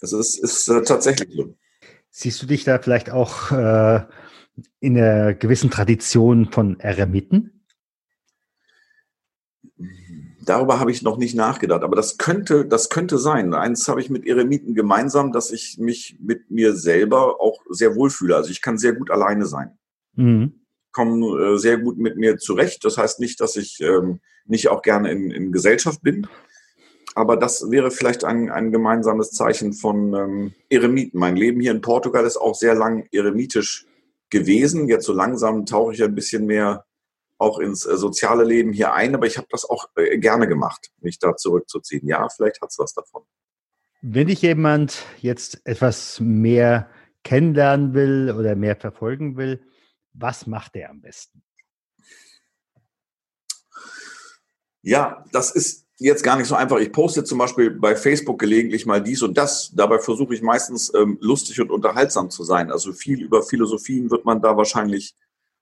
Es 0.00 0.12
ist, 0.12 0.38
ist 0.38 0.68
äh, 0.68 0.82
tatsächlich 0.82 1.30
so. 1.34 1.54
Siehst 2.10 2.40
du 2.42 2.46
dich 2.46 2.64
da 2.64 2.78
vielleicht 2.78 3.10
auch 3.10 3.50
äh, 3.52 4.00
in 4.80 4.96
einer 4.96 5.34
gewissen 5.34 5.70
Tradition 5.70 6.50
von 6.50 6.80
Eremiten? 6.80 7.56
Darüber 10.46 10.78
habe 10.78 10.92
ich 10.92 11.02
noch 11.02 11.18
nicht 11.18 11.34
nachgedacht, 11.34 11.82
aber 11.82 11.96
das 11.96 12.18
könnte, 12.18 12.66
das 12.66 12.88
könnte 12.88 13.18
sein. 13.18 13.52
Eins 13.52 13.88
habe 13.88 14.00
ich 14.00 14.10
mit 14.10 14.24
Eremiten 14.26 14.74
gemeinsam, 14.74 15.32
dass 15.32 15.50
ich 15.50 15.76
mich 15.78 16.18
mit 16.20 16.50
mir 16.52 16.76
selber 16.76 17.40
auch 17.40 17.60
sehr 17.68 17.96
wohlfühle. 17.96 18.36
Also 18.36 18.50
ich 18.50 18.62
kann 18.62 18.78
sehr 18.78 18.92
gut 18.92 19.10
alleine 19.10 19.46
sein. 19.46 19.76
Mhm. 20.14 20.60
Komme 20.92 21.54
äh, 21.54 21.58
sehr 21.58 21.78
gut 21.78 21.98
mit 21.98 22.16
mir 22.16 22.38
zurecht. 22.38 22.84
Das 22.84 22.96
heißt 22.96 23.18
nicht, 23.18 23.40
dass 23.40 23.56
ich 23.56 23.80
ähm, 23.80 24.20
nicht 24.46 24.68
auch 24.68 24.82
gerne 24.82 25.10
in, 25.10 25.32
in 25.32 25.50
Gesellschaft 25.50 26.00
bin. 26.02 26.28
aber 27.16 27.36
das 27.36 27.70
wäre 27.70 27.90
vielleicht 27.90 28.22
ein, 28.22 28.50
ein 28.50 28.70
gemeinsames 28.70 29.32
Zeichen 29.32 29.72
von 29.72 30.14
ähm, 30.14 30.54
Eremiten. 30.70 31.18
Mein 31.18 31.34
Leben 31.34 31.60
hier 31.60 31.72
in 31.72 31.80
Portugal 31.80 32.24
ist 32.24 32.36
auch 32.36 32.54
sehr 32.54 32.76
lang 32.76 33.08
eremitisch 33.10 33.86
gewesen. 34.30 34.88
Jetzt 34.88 35.06
so 35.06 35.12
langsam 35.12 35.66
tauche 35.66 35.94
ich 35.94 36.02
ein 36.02 36.14
bisschen 36.14 36.46
mehr 36.46 36.84
auch 37.38 37.58
ins 37.58 37.84
äh, 37.84 37.96
soziale 37.96 38.44
Leben 38.44 38.72
hier 38.72 38.92
ein, 38.92 39.14
aber 39.14 39.26
ich 39.26 39.36
habe 39.36 39.48
das 39.50 39.68
auch 39.68 39.88
äh, 39.96 40.18
gerne 40.18 40.48
gemacht, 40.48 40.90
mich 41.00 41.18
da 41.18 41.36
zurückzuziehen. 41.36 42.06
Ja, 42.06 42.28
vielleicht 42.28 42.60
hat 42.62 42.70
es 42.70 42.78
was 42.78 42.94
davon. 42.94 43.24
Wenn 44.02 44.28
dich 44.28 44.42
jemand 44.42 45.04
jetzt 45.20 45.60
etwas 45.64 46.20
mehr 46.20 46.90
kennenlernen 47.24 47.92
will 47.94 48.34
oder 48.36 48.54
mehr 48.54 48.76
verfolgen 48.76 49.36
will, 49.36 49.66
was 50.12 50.46
macht 50.46 50.76
er 50.76 50.90
am 50.90 51.00
besten? 51.00 51.42
Ja, 54.82 55.24
das 55.32 55.50
ist 55.50 55.85
jetzt 55.98 56.22
gar 56.22 56.36
nicht 56.36 56.46
so 56.46 56.54
einfach. 56.54 56.78
Ich 56.78 56.92
poste 56.92 57.24
zum 57.24 57.38
Beispiel 57.38 57.70
bei 57.70 57.96
Facebook 57.96 58.38
gelegentlich 58.38 58.86
mal 58.86 59.02
dies 59.02 59.22
und 59.22 59.36
das. 59.36 59.72
Dabei 59.74 59.98
versuche 59.98 60.34
ich 60.34 60.42
meistens 60.42 60.92
ähm, 60.94 61.18
lustig 61.20 61.60
und 61.60 61.70
unterhaltsam 61.70 62.30
zu 62.30 62.44
sein. 62.44 62.70
Also 62.70 62.92
viel 62.92 63.22
über 63.22 63.42
Philosophien 63.42 64.10
wird 64.10 64.24
man 64.24 64.42
da 64.42 64.56
wahrscheinlich 64.56 65.14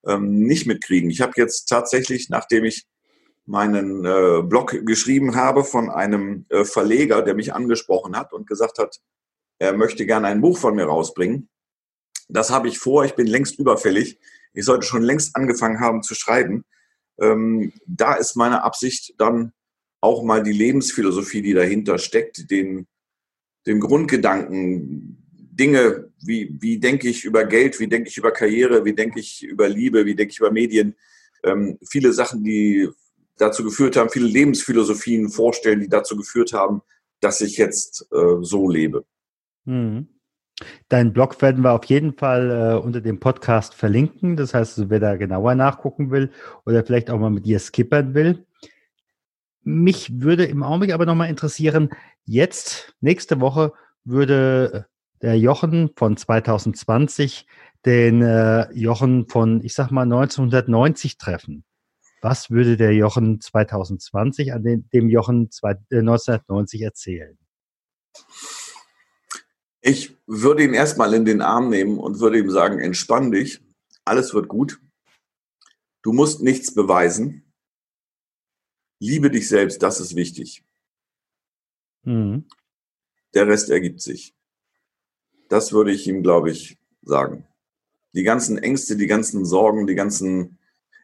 ähm, 0.07 0.41
nicht 0.41 0.67
mitkriegen. 0.67 1.11
Ich 1.11 1.21
habe 1.21 1.33
jetzt 1.37 1.67
tatsächlich, 1.67 2.29
nachdem 2.31 2.65
ich 2.65 2.87
meinen 3.47 4.05
äh, 4.05 4.43
Blog 4.43 4.85
geschrieben 4.87 5.37
habe 5.37 5.65
von 5.65 5.91
einem 5.91 6.47
äh, 6.49 6.65
Verleger, 6.65 7.23
der 7.23 7.35
mich 7.35 7.53
angesprochen 7.55 8.17
hat 8.17 8.33
und 8.33 8.47
gesagt 8.47 8.79
hat, 8.79 9.01
er 9.59 9.75
möchte 9.75 10.07
gerne 10.07 10.29
ein 10.29 10.41
Buch 10.41 10.59
von 10.59 10.75
mir 10.75 10.87
rausbringen. 10.87 11.49
Das 12.29 12.51
habe 12.51 12.69
ich 12.69 12.79
vor, 12.79 13.05
ich 13.05 13.15
bin 13.15 13.27
längst 13.27 13.59
überfällig. 13.59 14.19
Ich 14.55 14.65
sollte 14.65 14.87
schon 14.87 15.03
längst 15.03 15.37
angefangen 15.37 15.81
haben 15.81 16.03
zu 16.03 16.15
schreiben. 16.15 16.65
Ähm, 17.21 17.73
da 17.87 18.15
ist 18.15 18.35
meine 18.35 18.63
Absicht 18.63 19.15
dann 19.19 19.53
auch 20.05 20.23
mal 20.23 20.43
die 20.43 20.53
Lebensphilosophie, 20.53 21.43
die 21.43 21.55
dahinter 21.55 21.99
steckt, 21.99 22.51
den, 22.51 22.87
den 23.67 23.81
Grundgedanken, 23.81 25.19
Dinge, 25.51 26.11
wie, 26.21 26.55
wie 26.61 26.79
denke 26.79 27.09
ich 27.09 27.25
über 27.25 27.45
Geld, 27.45 27.81
wie 27.81 27.89
denke 27.89 28.11
ich 28.11 28.19
über 28.19 28.31
Karriere, 28.31 28.85
wie 28.85 28.95
denke 28.95 29.19
ich 29.21 29.43
über 29.43 29.69
Liebe, 29.69 30.05
wie 30.05 30.15
denke 30.15 30.33
ich 30.33 30.41
über 30.41 30.51
Medien, 30.51 30.95
ähm, 31.43 31.79
viele 31.89 32.13
Sachen, 32.13 32.45
die 32.45 32.89
dazu 33.39 33.65
geführt 33.65 33.97
haben, 33.97 34.11
viele 34.11 34.27
Lebensphilosophien 34.27 35.31
vorstellen, 35.31 35.81
die 35.81 35.89
dazu 35.89 36.17
geführt 36.17 36.53
haben, 36.53 36.83
dass 37.21 37.41
ich 37.41 37.57
jetzt 37.57 38.07
äh, 38.13 38.43
so 38.43 38.69
lebe. 38.69 39.05
Mhm. 39.65 40.09
Deinen 40.89 41.13
Blog 41.13 41.41
werden 41.43 41.65
wir 41.65 41.73
auf 41.73 41.85
jeden 41.87 42.13
Fall 42.13 42.51
äh, 42.51 42.85
unter 42.85 43.01
dem 43.01 43.19
Podcast 43.19 43.75
verlinken. 43.75 44.37
Das 44.37 44.55
heißt, 44.55 44.89
wer 44.89 45.01
da 45.01 45.17
genauer 45.17 45.55
nachgucken 45.55 46.11
will 46.11 46.31
oder 46.65 46.85
vielleicht 46.85 47.11
auch 47.11 47.19
mal 47.19 47.31
mit 47.31 47.47
dir 47.47 47.59
skippern 47.59 48.15
will. 48.15 48.47
Mich 49.65 50.21
würde 50.21 50.45
im 50.45 50.63
Augenblick 50.63 50.93
aber 50.93 51.07
nochmal 51.07 51.31
interessieren, 51.31 51.91
jetzt, 52.25 52.95
nächste 53.01 53.41
Woche, 53.41 53.73
würde 54.05 54.87
der 55.23 55.39
Jochen 55.39 55.91
von 55.97 56.17
2020 56.17 57.47
den 57.87 58.23
äh, 58.23 58.71
Jochen 58.73 59.29
von, 59.29 59.63
ich 59.63 59.75
sag 59.75 59.91
mal, 59.91 60.03
1990 60.03 61.19
treffen. 61.19 61.65
Was 62.21 62.51
würde 62.51 62.77
der 62.77 62.93
Jochen 62.95 63.41
2020 63.41 64.53
an 64.53 64.63
den, 64.63 64.89
dem 64.91 65.09
Jochen 65.09 65.51
zwei, 65.51 65.73
äh, 65.91 65.99
1990 65.99 66.83
erzählen? 66.83 67.39
Ich 69.83 70.17
würde 70.27 70.65
ihn 70.65 70.73
erstmal 70.73 71.13
in 71.13 71.27
den 71.27 71.43
Arm 71.43 71.69
nehmen 71.69 71.99
und 71.99 72.21
würde 72.21 72.39
ihm 72.39 72.51
sagen, 72.51 72.79
entspann 72.79 73.31
dich, 73.31 73.61
alles 74.05 74.33
wird 74.33 74.49
gut. 74.49 74.81
Du 76.03 76.13
musst 76.13 76.43
nichts 76.43 76.75
beweisen. 76.75 77.54
Liebe 79.05 79.31
dich 79.31 79.51
selbst, 79.51 79.83
das 79.83 80.01
ist 80.01 80.17
wichtig. 80.17 80.65
Mhm. 82.05 82.47
Der 83.35 83.47
Rest 83.47 83.69
ergibt 83.69 84.01
sich. 84.01 84.35
Das 85.51 85.75
würde 85.75 85.93
ich 85.93 86.07
ihm, 86.09 86.23
glaube 86.23 86.51
ich, 86.51 86.79
sagen. 87.03 87.47
Die 88.15 88.23
ganzen 88.23 88.57
Ängste, 88.57 88.97
die 88.97 89.07
ganzen 89.07 89.45
Sorgen, 89.45 89.87
die 89.87 89.95
ganzen... 89.95 90.59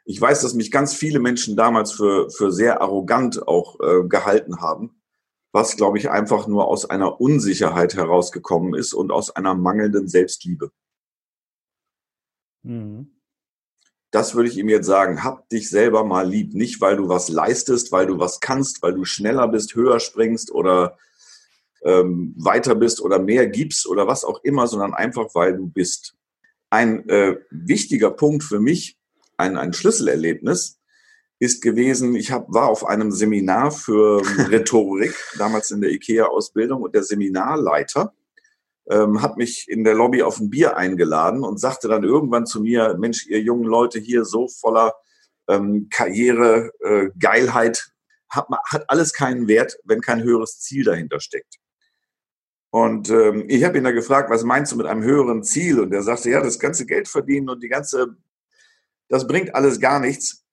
Ich 0.06 0.18
weiß, 0.18 0.40
dass 0.40 0.54
mich 0.54 0.70
ganz 0.70 0.94
viele 0.94 1.20
Menschen 1.20 1.56
damals 1.56 1.92
für, 1.92 2.30
für 2.30 2.50
sehr 2.50 2.80
arrogant 2.80 3.46
auch 3.46 3.78
äh, 3.80 4.08
gehalten 4.08 4.62
haben, 4.62 5.02
was, 5.52 5.76
glaube 5.76 5.98
ich, 5.98 6.08
einfach 6.08 6.46
nur 6.46 6.68
aus 6.68 6.88
einer 6.88 7.20
Unsicherheit 7.20 7.96
herausgekommen 7.96 8.72
ist 8.72 8.94
und 8.94 9.12
aus 9.12 9.36
einer 9.36 9.54
mangelnden 9.54 10.08
Selbstliebe. 10.08 10.72
Mhm. 12.62 13.19
Das 14.10 14.34
würde 14.34 14.48
ich 14.48 14.58
ihm 14.58 14.68
jetzt 14.68 14.86
sagen. 14.86 15.22
Hab 15.22 15.48
dich 15.48 15.70
selber 15.70 16.04
mal 16.04 16.28
lieb. 16.28 16.54
Nicht, 16.54 16.80
weil 16.80 16.96
du 16.96 17.08
was 17.08 17.28
leistest, 17.28 17.92
weil 17.92 18.06
du 18.06 18.18
was 18.18 18.40
kannst, 18.40 18.82
weil 18.82 18.94
du 18.94 19.04
schneller 19.04 19.48
bist, 19.48 19.74
höher 19.74 20.00
springst 20.00 20.50
oder 20.50 20.98
ähm, 21.82 22.34
weiter 22.36 22.74
bist 22.74 23.00
oder 23.00 23.18
mehr 23.18 23.46
gibst 23.46 23.86
oder 23.86 24.06
was 24.06 24.24
auch 24.24 24.42
immer, 24.42 24.66
sondern 24.66 24.94
einfach, 24.94 25.34
weil 25.34 25.56
du 25.56 25.68
bist. 25.68 26.14
Ein 26.72 27.08
äh, 27.08 27.36
wichtiger 27.50 28.12
Punkt 28.12 28.44
für 28.44 28.60
mich, 28.60 28.96
ein, 29.36 29.56
ein 29.56 29.72
Schlüsselerlebnis, 29.72 30.78
ist 31.40 31.62
gewesen, 31.62 32.14
ich 32.14 32.30
hab, 32.30 32.52
war 32.52 32.68
auf 32.68 32.86
einem 32.86 33.10
Seminar 33.10 33.72
für 33.72 34.22
Rhetorik, 34.50 35.14
damals 35.38 35.70
in 35.70 35.80
der 35.80 35.90
IKEA-Ausbildung, 35.90 36.82
und 36.82 36.94
der 36.94 37.02
Seminarleiter 37.02 38.12
ähm, 38.90 39.22
hat 39.22 39.36
mich 39.36 39.66
in 39.68 39.84
der 39.84 39.94
Lobby 39.94 40.22
auf 40.22 40.40
ein 40.40 40.50
Bier 40.50 40.76
eingeladen 40.76 41.44
und 41.44 41.60
sagte 41.60 41.88
dann 41.88 42.02
irgendwann 42.02 42.46
zu 42.46 42.60
mir, 42.60 42.96
Mensch, 42.98 43.26
ihr 43.26 43.40
jungen 43.40 43.64
Leute 43.64 43.98
hier 43.98 44.24
so 44.24 44.48
voller 44.48 44.94
ähm, 45.48 45.88
Karriere, 45.90 46.70
äh, 46.80 47.08
Geilheit, 47.18 47.92
hat, 48.28 48.46
hat 48.66 48.84
alles 48.88 49.12
keinen 49.12 49.48
Wert, 49.48 49.78
wenn 49.84 50.00
kein 50.00 50.22
höheres 50.22 50.60
Ziel 50.60 50.84
dahinter 50.84 51.20
steckt. 51.20 51.56
Und 52.70 53.10
ähm, 53.10 53.44
ich 53.48 53.64
habe 53.64 53.78
ihn 53.78 53.84
da 53.84 53.90
gefragt, 53.90 54.30
was 54.30 54.44
meinst 54.44 54.72
du 54.72 54.76
mit 54.76 54.86
einem 54.86 55.02
höheren 55.02 55.42
Ziel? 55.42 55.80
Und 55.80 55.92
er 55.92 56.02
sagte, 56.02 56.30
ja, 56.30 56.40
das 56.40 56.58
ganze 56.58 56.86
Geld 56.86 57.08
verdienen 57.08 57.48
und 57.48 57.62
die 57.62 57.68
ganze, 57.68 58.16
das 59.08 59.26
bringt 59.26 59.54
alles 59.54 59.80
gar 59.80 59.98
nichts. 59.98 60.44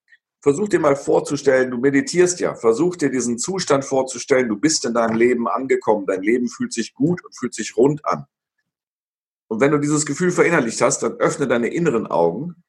Versuch 0.48 0.70
dir 0.70 0.80
mal 0.80 0.96
vorzustellen, 0.96 1.72
du 1.72 1.78
meditierst 1.78 2.40
ja, 2.40 2.56
versuch 2.56 2.96
dir 2.96 3.12
diesen 3.12 3.38
Zustand 3.38 3.84
vorzustellen, 3.84 4.48
du 4.48 4.56
bist 4.56 4.86
in 4.86 4.94
deinem 4.94 5.18
Leben 5.18 5.46
angekommen, 5.46 6.06
dein 6.06 6.24
Leben 6.24 6.48
fühlt 6.48 6.72
sich 6.72 6.94
gut 6.94 7.22
und 7.26 7.36
fühlt 7.36 7.54
sich 7.54 7.76
rund 7.76 8.06
an. 8.06 8.28
Und 9.50 9.60
wenn 9.60 9.72
du 9.72 9.78
dieses 9.78 10.06
Gefühl 10.06 10.32
verinnerlicht 10.32 10.80
hast, 10.80 11.04
dann 11.04 11.16
öffne 11.16 11.50
deine 11.50 11.68
inneren 11.68 12.08
Augen 12.08 12.64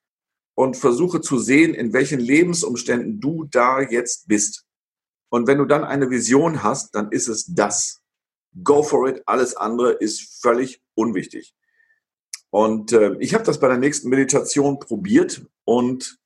und 0.57 0.77
versuche 0.77 1.21
zu 1.21 1.39
sehen, 1.39 1.73
in 1.73 1.93
welchen 1.93 2.19
Lebensumständen 2.19 3.21
du 3.21 3.45
da 3.45 3.81
jetzt 3.81 4.27
bist. 4.27 4.67
Und 5.29 5.47
wenn 5.47 5.59
du 5.59 5.65
dann 5.65 5.85
eine 5.85 6.11
Vision 6.11 6.65
hast, 6.65 6.97
dann 6.97 7.13
ist 7.13 7.29
es 7.29 7.47
das 7.47 8.03
go 8.65 8.83
for 8.83 9.09
it. 9.09 9.23
Alles 9.27 9.57
andere 9.57 9.93
ist 9.93 10.43
völlig 10.43 10.83
unwichtig. 10.97 11.55
Und 12.51 12.91
äh, 12.91 13.15
ich 13.21 13.35
habe 13.35 13.45
das 13.45 13.61
bei 13.61 13.69
der 13.69 13.79
nächsten 13.79 14.09
Meditation 14.09 14.81
probiert 14.81 15.47
und 15.63 16.19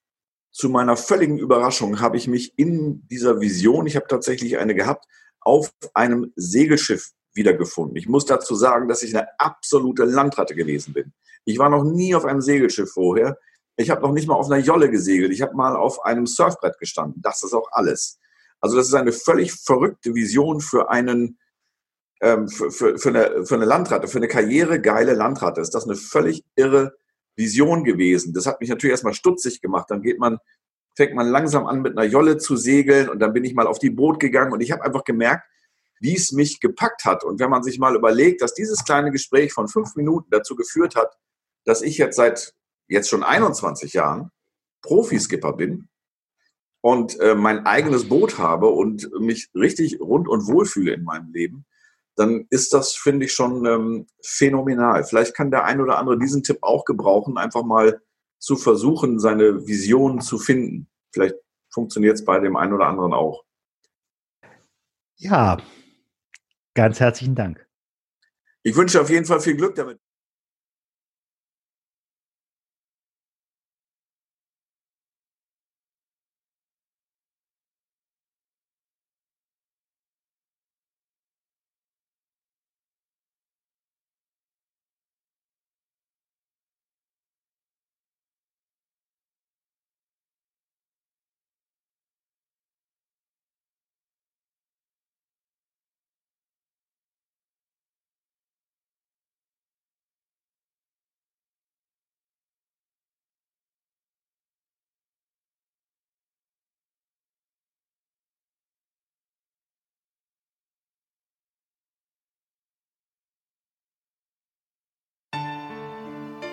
zu 0.53 0.69
meiner 0.69 0.97
völligen 0.97 1.39
Überraschung 1.39 2.01
habe 2.01 2.17
ich 2.17 2.29
mich 2.29 2.53
in 2.57 3.07
dieser 3.09 3.41
Vision, 3.41 3.87
ich 3.87 3.97
habe 3.97 4.07
tatsächlich 4.07 4.59
eine 4.59 4.75
gehabt, 4.75 5.07
auf 5.41 5.73
einem 5.95 6.33
Segelschiff 6.37 7.11
wiedergefunden. 7.35 7.97
Ich 7.97 8.09
muss 8.09 8.27
dazu 8.27 8.55
sagen, 8.55 8.87
dass 8.89 9.03
ich 9.03 9.17
eine 9.17 9.27
absolute 9.41 10.05
Landratte 10.05 10.55
gewesen 10.55 10.93
bin. 10.93 11.13
Ich 11.45 11.59
war 11.59 11.71
noch 11.71 11.85
nie 11.85 12.15
auf 12.15 12.27
einem 12.27 12.43
Segelschiff 12.43 12.93
vorher. 12.93 13.39
Ich 13.77 13.91
habe 13.91 14.03
noch 14.03 14.13
nicht 14.13 14.29
mal 14.29 14.35
auf 14.35 14.51
einer 14.51 14.63
Jolle 14.63 14.91
gesegelt. 14.91 15.33
Ich 15.33 15.41
habe 15.41 15.57
mal 15.57 15.75
auf 15.75 16.05
einem 16.05 16.27
Surfbrett 16.27 16.79
gestanden. 16.79 17.23
Das 17.23 17.43
ist 17.43 17.55
auch 17.55 17.69
alles. 17.73 18.19
Also 18.61 18.77
das 18.77 18.89
ist 18.89 18.95
eine 18.95 19.13
völlig 19.13 19.53
verrückte 19.55 20.15
Vision 20.15 20.61
für 20.61 20.91
einen 20.91 21.39
ähm, 22.21 22.49
für, 22.49 22.71
für, 22.71 22.99
für, 22.99 23.09
eine, 23.09 23.45
für 23.45 23.57
eine 23.57 23.65
Landratte, 23.65 24.07
für 24.07 24.19
eine 24.19 24.29
karrieregeile 24.29 25.15
Landratte 25.15 25.61
ist 25.61 25.75
das 25.75 25.85
eine 25.85 25.97
völlig 25.97 26.45
irre 26.55 26.95
Vision 27.37 27.85
gewesen. 27.85 28.33
Das 28.33 28.47
hat 28.47 28.61
mich 28.61 28.71
natürlich 28.71 28.93
erstmal 28.93 29.15
stutzig 29.15 29.61
gemacht. 29.61 29.87
Dann 29.91 30.03
geht 30.03 30.19
man, 30.19 30.39
fängt 30.97 31.15
man 31.15 31.29
langsam 31.29 31.67
an, 31.67 31.83
mit 31.83 31.97
einer 31.97 32.07
Jolle 32.07 32.39
zu 32.39 32.57
segeln 32.57 33.09
und 33.09 33.19
dann 33.21 33.33
bin 33.33 33.45
ich 33.45 33.55
mal 33.55 33.67
auf 33.67 33.79
die 33.79 33.91
Boot 33.91 34.21
gegangen 34.21 34.53
und 34.53 34.61
ich 34.61 34.73
habe 34.73 34.85
einfach 34.85 35.05
gemerkt, 35.05 35.47
wie 36.01 36.17
es 36.17 36.33
mich 36.33 36.61
gepackt 36.61 37.05
hat. 37.05 37.25
Und 37.25 37.41
wenn 37.41 37.51
man 37.51 37.63
sich 37.63 37.79
mal 37.79 37.95
überlegt, 37.95 38.43
dass 38.43 38.55
dieses 38.55 38.85
kleine 38.85 39.13
Gespräch 39.13 39.53
von 39.53 39.69
fünf 39.69 39.95
Minuten 39.95 40.29
dazu 40.31 40.57
geführt 40.57 40.97
hat, 40.97 41.17
dass 41.65 41.81
ich 41.81 41.97
jetzt 41.97 42.17
seit 42.17 42.55
jetzt 42.89 43.09
schon 43.09 43.23
21 43.23 43.93
Jahren 43.93 44.31
Profiskipper 44.83 45.53
bin 45.53 45.89
und 46.81 47.19
äh, 47.21 47.37
mein 47.37 47.67
eigenes 47.67 48.09
Boot 48.09 48.39
habe 48.39 48.67
und 48.69 49.09
mich 49.21 49.49
richtig 49.55 50.01
rund 50.01 50.29
und 50.29 50.49
wohlfühle 50.49 50.93
in 50.93 51.05
meinem 51.05 51.33
Leben, 51.33 51.65
dann 52.17 52.47
ist 52.51 52.75
das, 52.75 52.95
finde 52.95 53.27
ich, 53.27 53.33
schon 53.33 53.65
ähm, 53.67 54.07
phänomenal. 54.23 55.05
Vielleicht 55.05 55.35
kann 55.35 55.51
der 55.51 55.65
ein 55.65 55.81
oder 55.81 55.99
andere 55.99 56.19
diesen 56.19 56.43
Tipp 56.43 56.59
auch 56.63 56.85
gebrauchen, 56.85 57.39
einfach 57.39 57.63
mal 57.63 58.01
zu 58.39 58.57
versuchen, 58.57 59.19
seine 59.19 59.67
Vision 59.67 60.21
zu 60.21 60.39
finden. 60.39 60.89
Vielleicht 61.13 61.37
funktioniert 61.73 62.15
es 62.15 62.25
bei 62.25 62.39
dem 62.39 62.57
einen 62.57 62.73
oder 62.73 62.87
anderen 62.87 63.13
auch. 63.13 63.45
Ja, 65.17 65.59
ganz 66.75 67.01
herzlichen 67.01 67.35
Dank. 67.35 67.67
Ich 68.63 68.77
wünsche 68.77 69.01
auf 69.01 69.11
jeden 69.11 69.25
Fall 69.25 69.41
viel 69.41 69.57
Glück 69.57 69.75
damit. 69.75 70.01